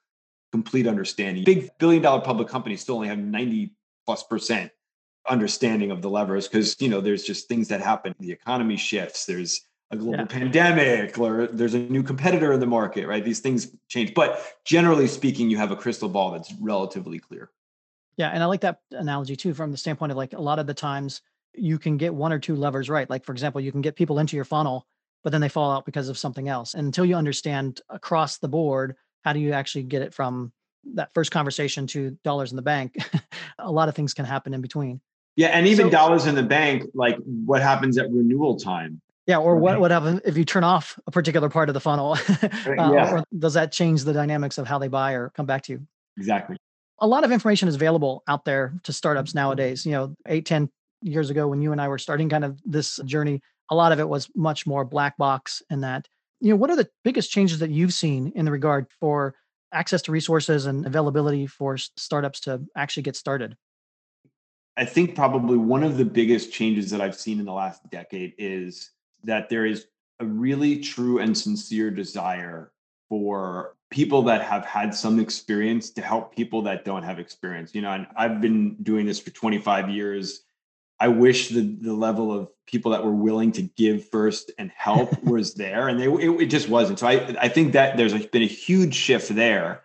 complete 0.51 0.88
understanding. 0.88 1.44
Big 1.44 1.70
billion 1.79 2.01
dollar 2.01 2.22
public 2.22 2.48
companies 2.48 2.82
still 2.82 2.96
only 2.96 3.08
have 3.08 3.20
90 3.20 3.74
plus 4.06 4.24
percent 4.24 4.72
understanding 5.29 5.91
of 5.91 6.01
the 6.01 6.10
levers 6.10 6.48
because 6.48 6.79
you 6.79 6.89
know 6.89 7.01
there's 7.01 7.24
just 7.24 7.48
things 7.48 7.67
that 7.67 7.82
happen. 7.82 8.15
The 8.20 8.32
economy 8.32 8.77
shifts 8.77 9.25
there's 9.25 9.66
a 9.91 9.98
global 9.98 10.20
yeah. 10.20 10.25
pandemic 10.25 11.17
or 11.17 11.48
there's 11.48 11.74
a 11.74 11.79
new 11.79 12.03
competitor 12.03 12.51
in 12.51 12.60
the 12.60 12.65
market, 12.65 13.08
right? 13.08 13.24
These 13.24 13.39
things 13.39 13.72
change. 13.88 14.13
But 14.13 14.41
generally 14.65 15.08
speaking, 15.08 15.50
you 15.50 15.58
have 15.58 15.72
a 15.72 15.75
crystal 15.75 16.10
ball 16.10 16.32
that's 16.32 16.53
relatively 16.60 17.20
clear. 17.20 17.51
Yeah. 18.17 18.29
And 18.29 18.44
I 18.44 18.48
like 18.48 18.62
that 18.62 18.82
analogy 18.91 19.36
too, 19.36 19.53
from 19.53 19.72
the 19.72 19.77
standpoint 19.77 20.12
of 20.12 20.17
like 20.17 20.34
a 20.34 20.41
lot 20.41 20.60
of 20.60 20.67
the 20.67 20.74
times 20.74 21.22
you 21.53 21.79
can 21.79 21.98
get 21.98 22.13
one 22.13 22.34
or 22.34 22.39
two 22.39 22.56
levers 22.56 22.89
right. 22.89 23.10
Like, 23.10 23.24
for 23.24 23.32
example, 23.32 23.62
you 23.62 23.72
can 23.72 23.82
get 23.82 23.96
people 23.96 24.20
into 24.20 24.36
your 24.36 24.46
funnel, 24.46 24.86
but 25.24 25.32
then 25.32 25.41
they 25.41 25.50
fall 25.50 25.72
out 25.72 25.86
because 25.86 26.10
of 26.10 26.17
something 26.17 26.50
else. 26.50 26.74
And 26.74 26.86
until 26.86 27.06
you 27.06 27.15
understand 27.15 27.82
across 27.89 28.38
the 28.38 28.48
board, 28.48 28.96
how 29.24 29.34
do 29.34 29.39
you 29.39 29.53
actually 29.53 29.84
get 29.84 30.01
it 30.01 30.13
from 30.13 30.51
that 30.94 31.13
first 31.13 31.32
conversation 31.32 31.88
to 31.88 32.17
dollars 32.24 32.51
in 32.51 32.56
the 32.56 32.62
bank? 32.62 32.98
a 33.60 33.72
lot 33.72 33.89
of 33.89 33.96
things 33.96 34.13
can 34.13 34.25
happen 34.25 34.53
in 34.53 34.62
between. 34.62 35.00
Yeah, 35.36 35.50
and 35.50 35.67
even 35.67 35.86
so, 35.86 35.91
dollars 35.91 36.25
in 36.25 36.34
the 36.34 36.44
bank, 36.44 36.84
like 36.96 37.17
what 37.24 37.62
happens 37.62 37.98
at 37.98 38.12
renewal 38.12 38.58
time? 38.58 39.01
Yeah, 39.27 39.39
or 39.39 39.57
what 39.57 39.79
would 39.81 39.91
happen 39.91 40.22
if 40.24 40.38
you 40.38 40.46
turn 40.46 40.63
off 40.63 40.98
a 41.05 41.12
particular 41.12 41.50
part 41.50 41.69
of 41.69 41.74
the 41.74 41.81
funnel? 41.81 42.13
uh, 42.41 42.50
yeah. 42.65 43.12
Or 43.12 43.24
does 43.38 43.55
that 43.55 43.74
change 43.74 44.05
the 44.05 44.13
dynamics 44.13 44.57
of 44.57 44.65
how 44.65 44.79
they 44.79 44.88
buy 44.88 45.13
or 45.13 45.29
come 45.36 45.46
back 45.46 45.63
to 45.63 45.74
you? 45.74 45.88
Exactly. 46.15 46.55
A 47.00 47.07
lot 47.07 47.25
of 47.25 47.31
information 47.34 47.67
is 47.67 47.75
available 47.75 48.24
out 48.29 48.46
there 48.46 48.74
to 48.84 48.93
startups 48.93 49.36
nowadays. 49.36 49.86
You 49.86 49.91
know, 49.91 50.15
eight, 50.27 50.46
10 50.46 50.69
years 51.01 51.29
ago 51.29 51.50
when 51.50 51.62
you 51.62 51.74
and 51.74 51.81
I 51.81 51.89
were 51.89 51.98
starting 51.98 52.29
kind 52.29 52.46
of 52.46 52.57
this 52.63 53.01
journey, 53.03 53.41
a 53.69 53.75
lot 53.75 53.91
of 53.91 54.00
it 54.00 54.07
was 54.07 54.29
much 54.34 54.65
more 54.65 54.86
black 54.86 55.17
box 55.17 55.62
and 55.69 55.84
that. 55.84 56.07
You 56.39 56.51
know, 56.51 56.55
what 56.55 56.69
are 56.69 56.77
the 56.77 56.88
biggest 57.03 57.29
changes 57.29 57.60
that 57.60 57.69
you've 57.69 57.93
seen 57.93 58.31
in 58.34 58.46
the 58.46 58.51
regard 58.51 58.88
for 59.01 59.36
access 59.74 60.01
to 60.03 60.13
resources 60.13 60.67
and 60.67 60.86
availability 60.86 61.48
for 61.48 61.77
startups 61.77 62.39
to 62.41 62.62
actually 62.77 63.03
get 63.03 63.17
started? 63.17 63.57
I 64.77 64.86
think 64.86 65.15
probably 65.15 65.57
one 65.57 65.84
of 65.84 65.98
the 65.98 66.05
biggest 66.05 66.53
changes 66.53 66.91
that 66.91 67.01
I've 67.01 67.15
seen 67.15 67.39
in 67.39 67.46
the 67.46 67.53
last 67.53 67.81
decade 67.89 68.34
is 68.38 68.91
that 69.27 69.50
there 69.50 69.65
is 69.65 69.86
a 70.19 70.25
really 70.25 70.79
true 70.79 71.19
and 71.19 71.38
sincere 71.38 71.91
desire 71.91 72.72
for 73.10 73.75
people 73.89 74.24
that 74.24 74.41
have 74.41 74.65
had 74.65 74.93
some 74.93 75.19
experience 75.19 75.91
to 75.91 76.01
help 76.01 76.36
people 76.36 76.63
that 76.63 76.84
don't 76.84 77.03
have 77.03 77.19
experience. 77.19 77.74
You 77.74 77.81
know, 77.81 77.91
and 77.91 78.07
I've 78.15 78.41
been 78.41 78.75
doing 78.81 79.05
this 79.05 79.19
for 79.19 79.29
25 79.29 79.89
years. 79.89 80.41
I 81.00 81.10
wish 81.10 81.50
the 81.50 81.62
the 81.62 81.93
level 81.93 82.34
of 82.34 82.50
people 82.65 82.91
that 82.91 83.05
were 83.05 83.15
willing 83.15 83.51
to 83.53 83.62
give 83.62 84.10
first 84.10 84.51
and 84.57 84.72
help 84.75 85.24
was 85.24 85.53
there, 85.53 85.88
and 85.88 86.00
they 86.00 86.07
it, 86.07 86.41
it, 86.41 86.46
just 86.48 86.69
wasn't. 86.69 87.00
So 87.00 87.07
I 87.07 87.36
I 87.39 87.50
think 87.50 87.74
that 87.74 87.98
there's 87.98 88.13
been 88.27 88.41
a 88.41 88.48
huge 88.48 88.96
shift 88.96 89.34
there, 89.36 89.84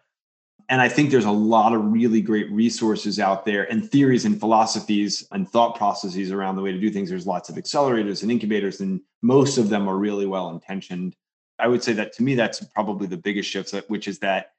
and 0.72 0.80
I 0.80 0.88
think 0.88 1.10
there's 1.10 1.26
a 1.26 1.30
lot 1.30 1.74
of 1.74 1.92
really 1.92 2.22
great 2.22 2.50
resources 2.50 3.20
out 3.20 3.44
there 3.44 3.70
and 3.70 3.90
theories 3.90 4.24
and 4.24 4.40
philosophies 4.40 5.22
and 5.30 5.46
thought 5.46 5.76
processes 5.76 6.32
around 6.32 6.56
the 6.56 6.62
way 6.62 6.72
to 6.72 6.80
do 6.80 6.88
things. 6.88 7.10
There's 7.10 7.26
lots 7.26 7.50
of 7.50 7.56
accelerators 7.56 8.22
and 8.22 8.32
incubators, 8.32 8.80
and 8.80 9.02
most 9.20 9.58
of 9.58 9.68
them 9.68 9.86
are 9.86 9.98
really 9.98 10.24
well 10.24 10.48
intentioned. 10.48 11.14
I 11.58 11.68
would 11.68 11.82
say 11.82 11.92
that 11.92 12.14
to 12.14 12.22
me, 12.22 12.36
that's 12.36 12.64
probably 12.64 13.06
the 13.06 13.18
biggest 13.18 13.50
shift, 13.50 13.74
which 13.88 14.08
is 14.08 14.18
that 14.20 14.52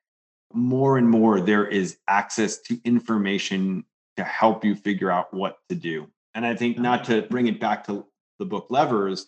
more 0.53 0.99
and 0.99 1.09
more 1.09 1.41
there 1.41 1.65
is 1.65 1.97
access 2.07 2.59
to 2.59 2.79
information 2.85 3.83
to 4.15 4.23
help 4.23 4.63
you 4.63 4.75
figure 4.75 5.09
out 5.09 5.33
what 5.33 5.57
to 5.69 5.73
do. 5.73 6.07
And 6.35 6.45
I 6.45 6.55
think 6.55 6.77
not 6.77 7.05
mm-hmm. 7.05 7.21
to 7.21 7.21
bring 7.23 7.47
it 7.47 7.59
back 7.59 7.83
to 7.87 8.05
the 8.37 8.45
book 8.45 8.67
Levers, 8.69 9.25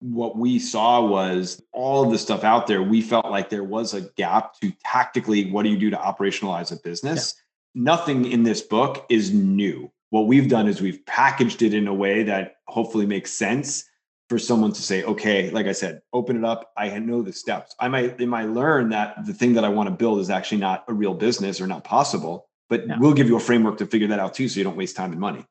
what 0.00 0.36
we 0.36 0.58
saw 0.58 1.04
was 1.04 1.62
all 1.72 2.04
of 2.04 2.10
the 2.10 2.18
stuff 2.18 2.44
out 2.44 2.66
there. 2.66 2.82
We 2.82 3.02
felt 3.02 3.26
like 3.26 3.50
there 3.50 3.64
was 3.64 3.94
a 3.94 4.02
gap 4.16 4.58
to 4.60 4.72
tactically 4.84 5.50
what 5.50 5.64
do 5.64 5.70
you 5.70 5.78
do 5.78 5.90
to 5.90 5.96
operationalize 5.96 6.72
a 6.72 6.80
business? 6.82 7.34
Yeah. 7.74 7.82
Nothing 7.82 8.24
in 8.24 8.42
this 8.44 8.62
book 8.62 9.04
is 9.08 9.32
new. 9.32 9.90
What 10.10 10.26
we've 10.26 10.48
done 10.48 10.68
is 10.68 10.80
we've 10.80 11.04
packaged 11.06 11.62
it 11.62 11.74
in 11.74 11.86
a 11.86 11.94
way 11.94 12.22
that 12.22 12.56
hopefully 12.66 13.06
makes 13.06 13.32
sense 13.32 13.84
for 14.28 14.38
someone 14.38 14.72
to 14.72 14.82
say, 14.82 15.02
okay, 15.04 15.50
like 15.50 15.66
I 15.66 15.72
said, 15.72 16.00
open 16.12 16.36
it 16.36 16.44
up. 16.44 16.72
I 16.76 16.98
know 16.98 17.22
the 17.22 17.32
steps. 17.32 17.74
I 17.78 17.88
might 17.88 18.18
they 18.18 18.26
might 18.26 18.48
learn 18.48 18.90
that 18.90 19.26
the 19.26 19.34
thing 19.34 19.54
that 19.54 19.64
I 19.64 19.68
want 19.68 19.88
to 19.88 19.94
build 19.94 20.20
is 20.20 20.30
actually 20.30 20.58
not 20.58 20.84
a 20.88 20.92
real 20.92 21.14
business 21.14 21.60
or 21.60 21.66
not 21.66 21.84
possible, 21.84 22.48
but 22.68 22.86
yeah. 22.86 22.96
we'll 22.98 23.14
give 23.14 23.28
you 23.28 23.36
a 23.36 23.40
framework 23.40 23.78
to 23.78 23.86
figure 23.86 24.08
that 24.08 24.18
out 24.18 24.34
too, 24.34 24.48
so 24.48 24.58
you 24.58 24.64
don't 24.64 24.76
waste 24.76 24.96
time 24.96 25.12
and 25.12 25.20
money. 25.20 25.44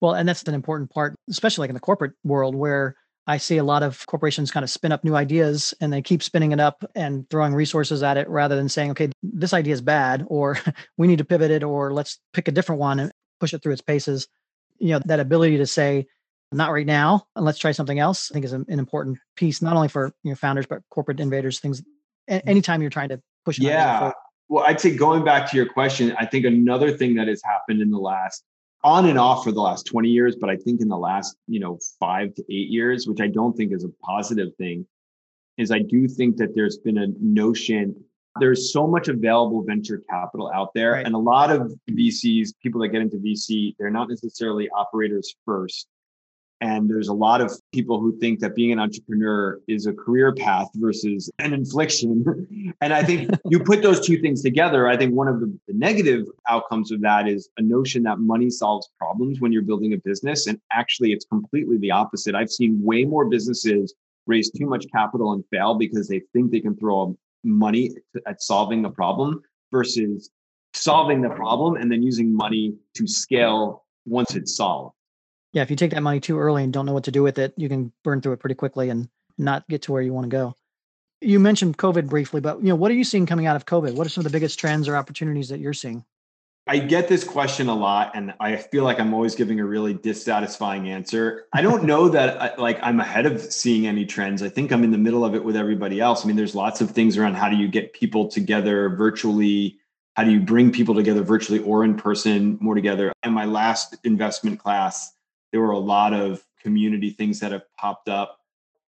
Well, 0.00 0.14
and 0.14 0.28
that's 0.28 0.44
an 0.44 0.54
important 0.54 0.90
part, 0.90 1.16
especially 1.28 1.62
like 1.62 1.70
in 1.70 1.74
the 1.74 1.80
corporate 1.80 2.12
world 2.22 2.54
where 2.54 2.96
I 3.28 3.36
see 3.36 3.58
a 3.58 3.64
lot 3.64 3.82
of 3.82 4.06
corporations 4.06 4.50
kind 4.50 4.64
of 4.64 4.70
spin 4.70 4.90
up 4.90 5.04
new 5.04 5.14
ideas 5.14 5.74
and 5.82 5.92
they 5.92 6.00
keep 6.00 6.22
spinning 6.22 6.52
it 6.52 6.60
up 6.60 6.82
and 6.94 7.28
throwing 7.28 7.54
resources 7.54 8.02
at 8.02 8.16
it 8.16 8.26
rather 8.26 8.56
than 8.56 8.70
saying, 8.70 8.92
okay, 8.92 9.10
this 9.22 9.52
idea 9.52 9.74
is 9.74 9.82
bad, 9.82 10.24
or 10.28 10.58
we 10.96 11.06
need 11.06 11.18
to 11.18 11.26
pivot 11.26 11.50
it, 11.50 11.62
or 11.62 11.92
let's 11.92 12.18
pick 12.32 12.48
a 12.48 12.52
different 12.52 12.80
one 12.80 12.98
and 12.98 13.12
push 13.38 13.52
it 13.52 13.62
through 13.62 13.74
its 13.74 13.82
paces. 13.82 14.26
You 14.78 14.94
know, 14.94 15.00
that 15.04 15.20
ability 15.20 15.58
to 15.58 15.66
say, 15.66 16.06
not 16.52 16.72
right 16.72 16.86
now, 16.86 17.26
and 17.36 17.44
let's 17.44 17.58
try 17.58 17.72
something 17.72 17.98
else, 17.98 18.30
I 18.30 18.32
think 18.32 18.46
is 18.46 18.54
an 18.54 18.64
important 18.68 19.18
piece, 19.36 19.60
not 19.60 19.76
only 19.76 19.88
for 19.88 20.14
you 20.22 20.30
know, 20.30 20.34
founders, 20.34 20.64
but 20.64 20.80
corporate 20.88 21.20
innovators, 21.20 21.60
things, 21.60 21.82
mm-hmm. 22.30 22.48
anytime 22.48 22.80
you're 22.80 22.90
trying 22.90 23.10
to 23.10 23.20
push. 23.44 23.58
Yeah. 23.58 24.12
Well, 24.48 24.64
I'd 24.64 24.80
say 24.80 24.96
going 24.96 25.22
back 25.22 25.50
to 25.50 25.56
your 25.58 25.66
question, 25.66 26.16
I 26.18 26.24
think 26.24 26.46
another 26.46 26.96
thing 26.96 27.14
that 27.16 27.28
has 27.28 27.42
happened 27.44 27.82
in 27.82 27.90
the 27.90 27.98
last 27.98 28.42
on 28.84 29.06
and 29.06 29.18
off 29.18 29.44
for 29.44 29.52
the 29.52 29.60
last 29.60 29.86
20 29.86 30.08
years, 30.08 30.36
but 30.36 30.48
I 30.48 30.56
think 30.56 30.80
in 30.80 30.88
the 30.88 30.98
last, 30.98 31.36
you 31.46 31.60
know, 31.60 31.78
five 31.98 32.34
to 32.34 32.42
eight 32.42 32.68
years, 32.68 33.06
which 33.06 33.20
I 33.20 33.26
don't 33.26 33.56
think 33.56 33.72
is 33.72 33.84
a 33.84 33.88
positive 34.04 34.54
thing, 34.56 34.86
is 35.56 35.72
I 35.72 35.80
do 35.80 36.06
think 36.06 36.36
that 36.36 36.54
there's 36.54 36.78
been 36.78 36.98
a 36.98 37.08
notion 37.20 37.96
there's 38.40 38.72
so 38.72 38.86
much 38.86 39.08
available 39.08 39.62
venture 39.64 40.02
capital 40.08 40.50
out 40.54 40.72
there. 40.74 40.92
Right. 40.92 41.06
And 41.06 41.14
a 41.14 41.18
lot 41.18 41.50
of 41.50 41.72
VCs, 41.90 42.50
people 42.62 42.80
that 42.82 42.88
get 42.88 43.02
into 43.02 43.16
VC, 43.16 43.74
they're 43.78 43.90
not 43.90 44.08
necessarily 44.08 44.68
operators 44.70 45.34
first. 45.44 45.88
And 46.60 46.90
there's 46.90 47.08
a 47.08 47.14
lot 47.14 47.40
of 47.40 47.52
people 47.72 48.00
who 48.00 48.18
think 48.18 48.40
that 48.40 48.56
being 48.56 48.72
an 48.72 48.80
entrepreneur 48.80 49.60
is 49.68 49.86
a 49.86 49.92
career 49.92 50.34
path 50.34 50.68
versus 50.74 51.30
an 51.38 51.52
infliction. 51.52 52.74
and 52.80 52.92
I 52.92 53.04
think 53.04 53.30
you 53.48 53.60
put 53.60 53.82
those 53.82 54.04
two 54.04 54.20
things 54.20 54.42
together. 54.42 54.88
I 54.88 54.96
think 54.96 55.14
one 55.14 55.28
of 55.28 55.40
the, 55.40 55.56
the, 55.68 55.74
negative 55.74 56.26
outcomes 56.48 56.90
of 56.90 57.00
that 57.02 57.28
is 57.28 57.48
a 57.58 57.62
notion 57.62 58.02
that 58.02 58.18
money 58.18 58.50
solves 58.50 58.90
problems 58.98 59.40
when 59.40 59.52
you're 59.52 59.62
building 59.62 59.92
a 59.92 59.98
business. 59.98 60.48
And 60.48 60.60
actually, 60.72 61.12
it's 61.12 61.24
completely 61.24 61.78
the 61.78 61.92
opposite. 61.92 62.34
I've 62.34 62.50
seen 62.50 62.82
way 62.82 63.04
more 63.04 63.26
businesses 63.26 63.94
raise 64.26 64.50
too 64.50 64.66
much 64.66 64.86
capital 64.92 65.32
and 65.32 65.44
fail 65.52 65.76
because 65.76 66.08
they 66.08 66.22
think 66.32 66.50
they 66.50 66.60
can 66.60 66.76
throw 66.76 67.16
money 67.44 67.92
at 68.26 68.42
solving 68.42 68.82
the 68.82 68.90
problem 68.90 69.40
versus 69.70 70.30
solving 70.74 71.22
the 71.22 71.30
problem 71.30 71.76
and 71.76 71.90
then 71.90 72.02
using 72.02 72.34
money 72.34 72.74
to 72.94 73.06
scale 73.06 73.84
once 74.06 74.34
it's 74.34 74.56
solved 74.56 74.94
yeah, 75.52 75.62
if 75.62 75.70
you 75.70 75.76
take 75.76 75.92
that 75.92 76.02
money 76.02 76.20
too 76.20 76.38
early 76.38 76.62
and 76.62 76.72
don't 76.72 76.86
know 76.86 76.92
what 76.92 77.04
to 77.04 77.10
do 77.10 77.22
with 77.22 77.38
it, 77.38 77.54
you 77.56 77.68
can 77.68 77.92
burn 78.04 78.20
through 78.20 78.32
it 78.32 78.40
pretty 78.40 78.54
quickly 78.54 78.90
and 78.90 79.08
not 79.38 79.66
get 79.68 79.82
to 79.82 79.92
where 79.92 80.02
you 80.02 80.12
want 80.12 80.24
to 80.24 80.30
go. 80.30 80.54
You 81.20 81.40
mentioned 81.40 81.78
COVID 81.78 82.08
briefly, 82.08 82.40
but 82.40 82.58
you 82.58 82.68
know, 82.68 82.76
what 82.76 82.90
are 82.90 82.94
you 82.94 83.04
seeing 83.04 83.26
coming 83.26 83.46
out 83.46 83.56
of 83.56 83.66
COVID? 83.66 83.94
What 83.94 84.06
are 84.06 84.10
some 84.10 84.24
of 84.24 84.30
the 84.30 84.36
biggest 84.36 84.58
trends 84.58 84.88
or 84.88 84.96
opportunities 84.96 85.48
that 85.48 85.58
you're 85.58 85.72
seeing? 85.72 86.04
I 86.68 86.78
get 86.78 87.08
this 87.08 87.24
question 87.24 87.68
a 87.68 87.74
lot, 87.74 88.12
and 88.14 88.34
I 88.40 88.56
feel 88.56 88.84
like 88.84 89.00
I'm 89.00 89.14
always 89.14 89.34
giving 89.34 89.58
a 89.58 89.64
really 89.64 89.94
dissatisfying 89.94 90.90
answer. 90.90 91.46
I 91.54 91.62
don't 91.62 91.84
know 91.84 92.08
that 92.10 92.40
I, 92.40 92.54
like 92.56 92.78
I'm 92.82 93.00
ahead 93.00 93.24
of 93.24 93.40
seeing 93.40 93.86
any 93.86 94.04
trends. 94.04 94.42
I 94.42 94.50
think 94.50 94.70
I'm 94.70 94.84
in 94.84 94.90
the 94.90 94.98
middle 94.98 95.24
of 95.24 95.34
it 95.34 95.42
with 95.42 95.56
everybody 95.56 95.98
else. 95.98 96.24
I 96.24 96.28
mean, 96.28 96.36
there's 96.36 96.54
lots 96.54 96.82
of 96.82 96.90
things 96.90 97.16
around 97.16 97.34
how 97.34 97.48
do 97.48 97.56
you 97.56 97.68
get 97.68 97.94
people 97.94 98.28
together 98.28 98.90
virtually? 98.90 99.78
How 100.14 100.24
do 100.24 100.30
you 100.30 100.40
bring 100.40 100.70
people 100.70 100.94
together 100.94 101.22
virtually 101.22 101.60
or 101.60 101.84
in 101.84 101.96
person 101.96 102.58
more 102.60 102.74
together? 102.74 103.12
In 103.22 103.32
my 103.32 103.46
last 103.46 103.96
investment 104.04 104.58
class, 104.58 105.12
there 105.52 105.60
were 105.60 105.70
a 105.70 105.78
lot 105.78 106.12
of 106.12 106.44
community 106.60 107.10
things 107.10 107.40
that 107.40 107.52
have 107.52 107.62
popped 107.76 108.08
up. 108.08 108.38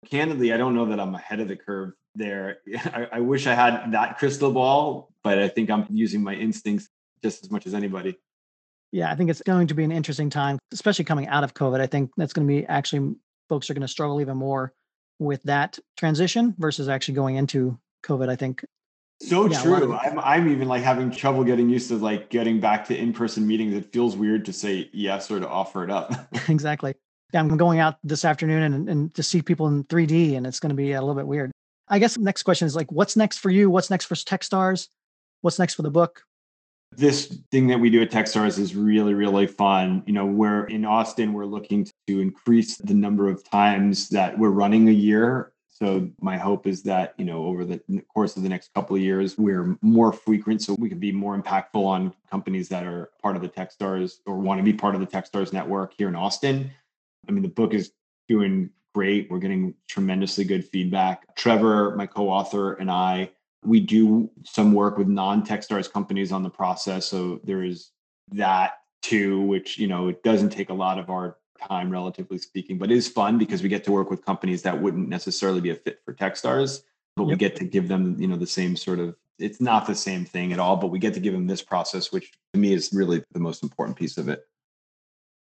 Candidly, 0.10 0.54
I 0.54 0.58
don't 0.58 0.76
know 0.76 0.86
that 0.86 1.00
I'm 1.00 1.16
ahead 1.16 1.40
of 1.40 1.48
the 1.48 1.56
curve 1.56 1.94
there. 2.16 2.60
I, 2.94 3.08
I 3.14 3.20
wish 3.20 3.48
I 3.48 3.54
had 3.54 3.92
that 3.92 4.18
crystal 4.18 4.52
ball, 4.52 5.12
but 5.24 5.40
I 5.40 5.48
think 5.48 5.70
I'm 5.70 5.86
using 5.90 6.24
my 6.24 6.34
instincts 6.34 6.90
just 7.24 7.44
as 7.44 7.52
much 7.52 7.66
as 7.68 7.74
anybody. 7.74 8.18
Yeah, 8.92 9.12
I 9.12 9.16
think 9.16 9.30
it's 9.30 9.42
going 9.42 9.68
to 9.68 9.74
be 9.74 9.84
an 9.84 9.92
interesting 9.92 10.30
time, 10.30 10.60
especially 10.72 11.06
coming 11.06 11.28
out 11.28 11.44
of 11.44 11.54
COVID. 11.54 11.82
I 11.82 11.88
think 11.88 12.12
that's 12.16 12.34
going 12.34 12.48
to 12.48 12.54
be 12.54 12.66
actually 12.66 13.16
folks 13.50 13.70
are 13.70 13.74
going 13.74 13.82
to 13.82 13.88
struggle 13.88 14.22
even 14.22 14.38
more 14.38 14.74
with 15.20 15.42
that 15.44 15.78
transition 15.98 16.56
versus 16.58 16.88
actually 16.88 17.16
going 17.16 17.36
into 17.36 17.78
COVID. 18.04 18.30
I 18.30 18.36
think 18.36 18.64
so 19.22 19.48
yeah, 19.48 19.62
true. 19.62 19.96
I'm 19.96 20.20
I'm 20.20 20.48
even 20.48 20.68
like 20.68 20.84
having 20.84 21.10
trouble 21.10 21.44
getting 21.44 21.70
used 21.70 21.88
to 21.90 21.98
like 21.98 22.30
getting 22.30 22.60
back 22.60 22.86
to 22.88 22.98
in-person 22.98 23.48
meetings. 23.48 23.74
It 23.74 23.92
feels 23.92 24.16
weird 24.16 24.46
to 24.46 24.54
say 24.54 24.90
yes 24.94 25.32
or 25.32 25.40
to 25.40 25.48
offer 25.48 25.84
it 25.84 25.90
up. 25.90 26.14
exactly. 26.50 26.94
I'm 27.34 27.58
going 27.58 27.80
out 27.80 27.98
this 28.04 28.24
afternoon 28.24 28.64
and, 28.64 28.90
and 28.90 29.14
to 29.16 29.24
see 29.24 29.42
people 29.42 29.68
in 29.68 29.84
3D 29.86 30.38
and 30.38 30.48
it's 30.48 30.62
going 30.62 30.70
to 30.70 30.76
be 30.76 30.94
a 30.94 31.02
little 31.02 31.16
bit 31.16 31.28
weird. 31.28 31.52
I 31.90 32.00
guess 32.00 32.18
next 32.18 32.44
question 32.44 32.68
is 32.68 32.76
like 32.76 32.92
what's 32.92 33.16
next 33.16 33.40
for 33.40 33.50
you? 33.50 33.70
What's 33.70 33.90
next 33.90 34.06
for 34.06 34.16
Techstars? 34.16 34.88
What's 35.42 35.60
next 35.60 35.74
for 35.74 35.82
the 35.82 35.92
book? 35.92 36.24
This 36.96 37.40
thing 37.52 37.68
that 37.68 37.80
we 37.80 37.90
do 37.90 38.02
at 38.02 38.12
Techstars 38.12 38.58
is 38.58 38.76
really, 38.76 39.14
really 39.14 39.46
fun. 39.46 40.04
You 40.06 40.14
know, 40.14 40.26
we're 40.26 40.66
in 40.66 40.86
Austin, 40.86 41.34
we're 41.34 41.46
looking 41.46 41.86
to 42.08 42.20
increase 42.20 42.78
the 42.78 42.94
number 42.94 43.30
of 43.30 43.44
times 43.44 44.10
that 44.10 44.38
we're 44.38 44.52
running 44.52 44.88
a 44.88 44.94
year 44.94 45.52
so 45.80 46.10
my 46.20 46.38
hope 46.38 46.66
is 46.66 46.82
that 46.84 47.14
you 47.20 47.26
know 47.26 47.46
over 47.46 47.64
the 47.64 47.80
course 48.12 48.36
of 48.36 48.42
the 48.42 48.50
next 48.50 48.74
couple 48.74 48.96
of 48.96 49.02
years, 49.02 49.38
we're 49.38 49.78
more 49.82 50.12
frequent, 50.12 50.64
so 50.64 50.76
we 50.80 50.90
can 50.90 50.98
be 50.98 51.12
more 51.12 51.40
impactful 51.40 51.86
on 51.86 52.14
companies 52.32 52.68
that 52.70 52.84
are 52.84 53.12
part 53.22 53.36
of 53.36 53.44
the 53.44 53.50
TechStars 53.50 54.16
or 54.26 54.40
want 54.40 54.58
to 54.58 54.64
be 54.64 54.74
part 54.74 54.96
of 54.96 55.02
the 55.02 55.08
TechStars 55.08 55.54
network 55.54 55.94
here 55.96 56.08
in 56.08 56.16
Austin. 56.16 56.72
I 57.28 57.32
mean, 57.32 57.44
the 57.44 57.50
book 57.50 57.76
is 57.76 57.92
doing 58.28 58.72
great. 58.96 59.30
We're 59.30 59.38
getting 59.38 59.76
tremendously 59.88 60.46
good 60.46 60.66
feedback. 60.66 61.36
Trevor, 61.36 61.96
my 61.96 62.08
co-author, 62.08 62.74
and 62.74 62.90
I, 62.90 63.30
we 63.64 63.80
do 63.80 64.32
some 64.46 64.74
work 64.74 64.98
with 64.98 65.08
non-TechStars 65.08 65.92
companies 65.92 66.32
on 66.32 66.42
the 66.42 66.50
process. 66.50 67.06
So 67.06 67.40
there 67.44 67.64
is 67.64 67.92
that 68.32 68.80
too, 69.04 69.42
which 69.42 69.78
you 69.78 69.88
know 69.88 70.08
it 70.08 70.24
doesn't 70.24 70.50
take 70.50 70.72
a 70.72 70.74
lot 70.74 70.98
of 70.98 71.12
our 71.12 71.38
time, 71.60 71.90
relatively 71.90 72.38
speaking, 72.38 72.78
but 72.78 72.92
it 72.92 72.98
is 72.98 73.08
fun 73.08 73.38
because 73.38 73.64
we 73.64 73.70
get 73.70 73.84
to 73.86 73.92
work 73.92 74.10
with 74.10 74.26
companies 74.26 74.62
that 74.64 74.82
wouldn't 74.82 75.10
necessarily 75.10 75.62
be 75.62 75.70
a 75.72 75.76
fit 75.76 76.00
for 76.04 76.14
Techstars, 76.14 76.84
but 77.16 77.24
yep. 77.24 77.30
we 77.30 77.36
get 77.36 77.56
to 77.58 77.66
give 77.66 77.88
them, 77.88 78.20
you 78.20 78.28
know, 78.28 78.38
the 78.38 78.48
same 78.48 78.76
sort 78.76 79.00
of 79.00 79.16
it's 79.40 79.62
not 79.62 79.86
the 79.86 79.96
same 79.96 80.26
thing 80.26 80.52
at 80.52 80.60
all, 80.60 80.76
but 80.78 80.88
we 80.88 81.00
get 81.00 81.14
to 81.14 81.20
give 81.20 81.34
them 81.34 81.48
this 81.48 81.62
process, 81.62 82.12
which 82.12 82.32
to 82.54 82.60
me 82.60 82.74
is 82.74 82.92
really 82.92 83.24
the 83.34 83.40
most 83.40 83.64
important 83.64 83.98
piece 83.98 84.18
of 84.18 84.30
it. 84.30 84.48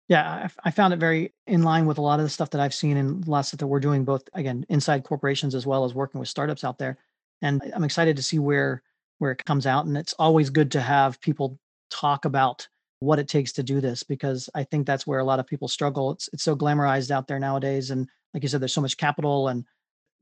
Yeah, 0.07 0.49
I, 0.63 0.69
I 0.69 0.71
found 0.71 0.93
it 0.93 0.99
very 0.99 1.33
in 1.47 1.63
line 1.63 1.85
with 1.85 1.97
a 1.97 2.01
lot 2.01 2.19
of 2.19 2.25
the 2.25 2.29
stuff 2.29 2.51
that 2.51 2.61
I've 2.61 2.73
seen 2.73 2.97
and 2.97 3.27
lots 3.27 3.51
that 3.51 3.65
we're 3.65 3.79
doing, 3.79 4.03
both 4.03 4.23
again 4.33 4.65
inside 4.69 5.03
corporations 5.03 5.55
as 5.55 5.65
well 5.65 5.85
as 5.85 5.93
working 5.93 6.19
with 6.19 6.29
startups 6.29 6.63
out 6.63 6.77
there. 6.77 6.97
And 7.41 7.61
I'm 7.75 7.83
excited 7.83 8.15
to 8.15 8.23
see 8.23 8.39
where 8.39 8.83
where 9.19 9.31
it 9.31 9.45
comes 9.45 9.65
out. 9.65 9.85
And 9.85 9.97
it's 9.97 10.13
always 10.13 10.49
good 10.49 10.71
to 10.71 10.81
have 10.81 11.21
people 11.21 11.59
talk 11.89 12.25
about 12.25 12.67
what 12.99 13.19
it 13.19 13.27
takes 13.27 13.53
to 13.53 13.63
do 13.63 13.81
this 13.81 14.03
because 14.03 14.49
I 14.55 14.63
think 14.63 14.85
that's 14.87 15.05
where 15.05 15.19
a 15.19 15.23
lot 15.25 15.39
of 15.39 15.47
people 15.47 15.67
struggle. 15.67 16.11
It's 16.11 16.29
it's 16.33 16.43
so 16.43 16.55
glamorized 16.55 17.11
out 17.11 17.27
there 17.27 17.39
nowadays, 17.39 17.91
and 17.91 18.07
like 18.33 18.43
you 18.43 18.49
said, 18.49 18.61
there's 18.61 18.73
so 18.73 18.81
much 18.81 18.97
capital, 18.97 19.47
and 19.47 19.65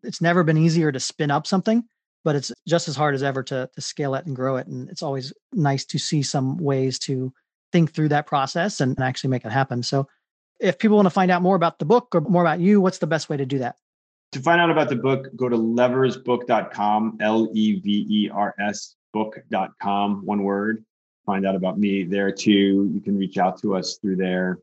it's 0.03 0.21
never 0.21 0.43
been 0.43 0.57
easier 0.57 0.91
to 0.91 0.99
spin 0.99 1.31
up 1.31 1.47
something 1.47 1.83
but 2.23 2.35
it's 2.35 2.51
just 2.67 2.87
as 2.87 2.95
hard 2.95 3.15
as 3.15 3.23
ever 3.23 3.43
to, 3.43 3.69
to 3.73 3.81
scale 3.81 4.15
it 4.15 4.25
and 4.25 4.35
grow 4.35 4.55
it. 4.57 4.67
And 4.67 4.89
it's 4.89 5.03
always 5.03 5.33
nice 5.51 5.85
to 5.85 5.99
see 5.99 6.23
some 6.23 6.57
ways 6.57 6.97
to 6.99 7.33
think 7.71 7.93
through 7.93 8.09
that 8.09 8.27
process 8.27 8.79
and, 8.79 8.95
and 8.97 9.05
actually 9.05 9.29
make 9.29 9.45
it 9.45 9.51
happen. 9.51 9.83
So 9.83 10.07
if 10.59 10.79
people 10.79 10.95
want 10.95 11.07
to 11.07 11.11
find 11.11 11.31
out 11.31 11.41
more 11.41 11.55
about 11.55 11.79
the 11.79 11.85
book 11.85 12.09
or 12.13 12.21
more 12.21 12.41
about 12.41 12.59
you, 12.59 12.79
what's 12.79 12.99
the 12.99 13.07
best 13.07 13.29
way 13.29 13.37
to 13.37 13.45
do 13.45 13.59
that? 13.59 13.75
To 14.33 14.39
find 14.39 14.61
out 14.61 14.71
about 14.71 14.89
the 14.89 14.95
book, 14.95 15.27
go 15.35 15.49
to 15.49 15.57
leversbook.com, 15.57 17.17
L 17.21 17.49
E 17.53 17.79
V 17.79 18.07
E 18.09 18.29
R 18.33 18.55
S 18.59 18.95
book.com, 19.11 20.25
one 20.25 20.43
word. 20.43 20.83
Find 21.25 21.45
out 21.45 21.55
about 21.55 21.79
me 21.79 22.03
there 22.03 22.31
too. 22.31 22.91
You 22.93 23.01
can 23.03 23.17
reach 23.17 23.37
out 23.37 23.61
to 23.61 23.75
us 23.75 23.97
through 23.97 24.17
there. 24.17 24.59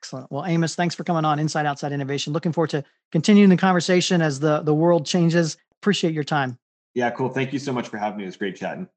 Excellent. 0.00 0.30
Well, 0.30 0.44
Amos, 0.44 0.74
thanks 0.74 0.94
for 0.94 1.02
coming 1.02 1.24
on 1.24 1.38
Inside 1.38 1.66
Outside 1.66 1.90
Innovation. 1.92 2.32
Looking 2.32 2.52
forward 2.52 2.70
to 2.70 2.84
continuing 3.10 3.50
the 3.50 3.56
conversation 3.56 4.20
as 4.20 4.38
the, 4.38 4.60
the 4.60 4.74
world 4.74 5.06
changes. 5.06 5.56
Appreciate 5.80 6.12
your 6.12 6.24
time. 6.24 6.58
Yeah, 6.94 7.10
cool. 7.10 7.28
Thank 7.28 7.52
you 7.52 7.58
so 7.58 7.72
much 7.72 7.88
for 7.88 7.98
having 7.98 8.18
me. 8.18 8.24
It 8.24 8.26
was 8.26 8.36
great 8.36 8.54
chatting. 8.54 8.88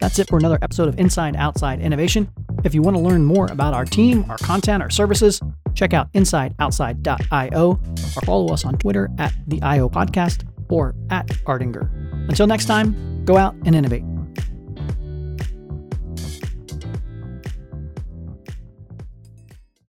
That's 0.00 0.18
it 0.18 0.28
for 0.28 0.38
another 0.38 0.58
episode 0.60 0.88
of 0.88 0.98
Inside 0.98 1.36
Outside 1.36 1.80
Innovation. 1.80 2.28
If 2.64 2.74
you 2.74 2.82
want 2.82 2.96
to 2.96 3.02
learn 3.02 3.24
more 3.24 3.46
about 3.50 3.74
our 3.74 3.84
team, 3.84 4.24
our 4.28 4.38
content, 4.38 4.82
our 4.82 4.90
services, 4.90 5.40
check 5.74 5.92
out 5.92 6.12
insideoutside.io 6.12 7.70
or 7.70 8.20
follow 8.22 8.52
us 8.52 8.64
on 8.64 8.76
Twitter 8.78 9.10
at 9.18 9.32
the 9.46 9.62
IO 9.62 9.88
Podcast 9.88 10.46
or 10.68 10.94
at 11.10 11.28
Ardinger. 11.46 12.03
Until 12.28 12.46
next 12.46 12.66
time, 12.66 13.24
go 13.24 13.36
out 13.36 13.54
and 13.64 13.74
innovate. 13.74 14.13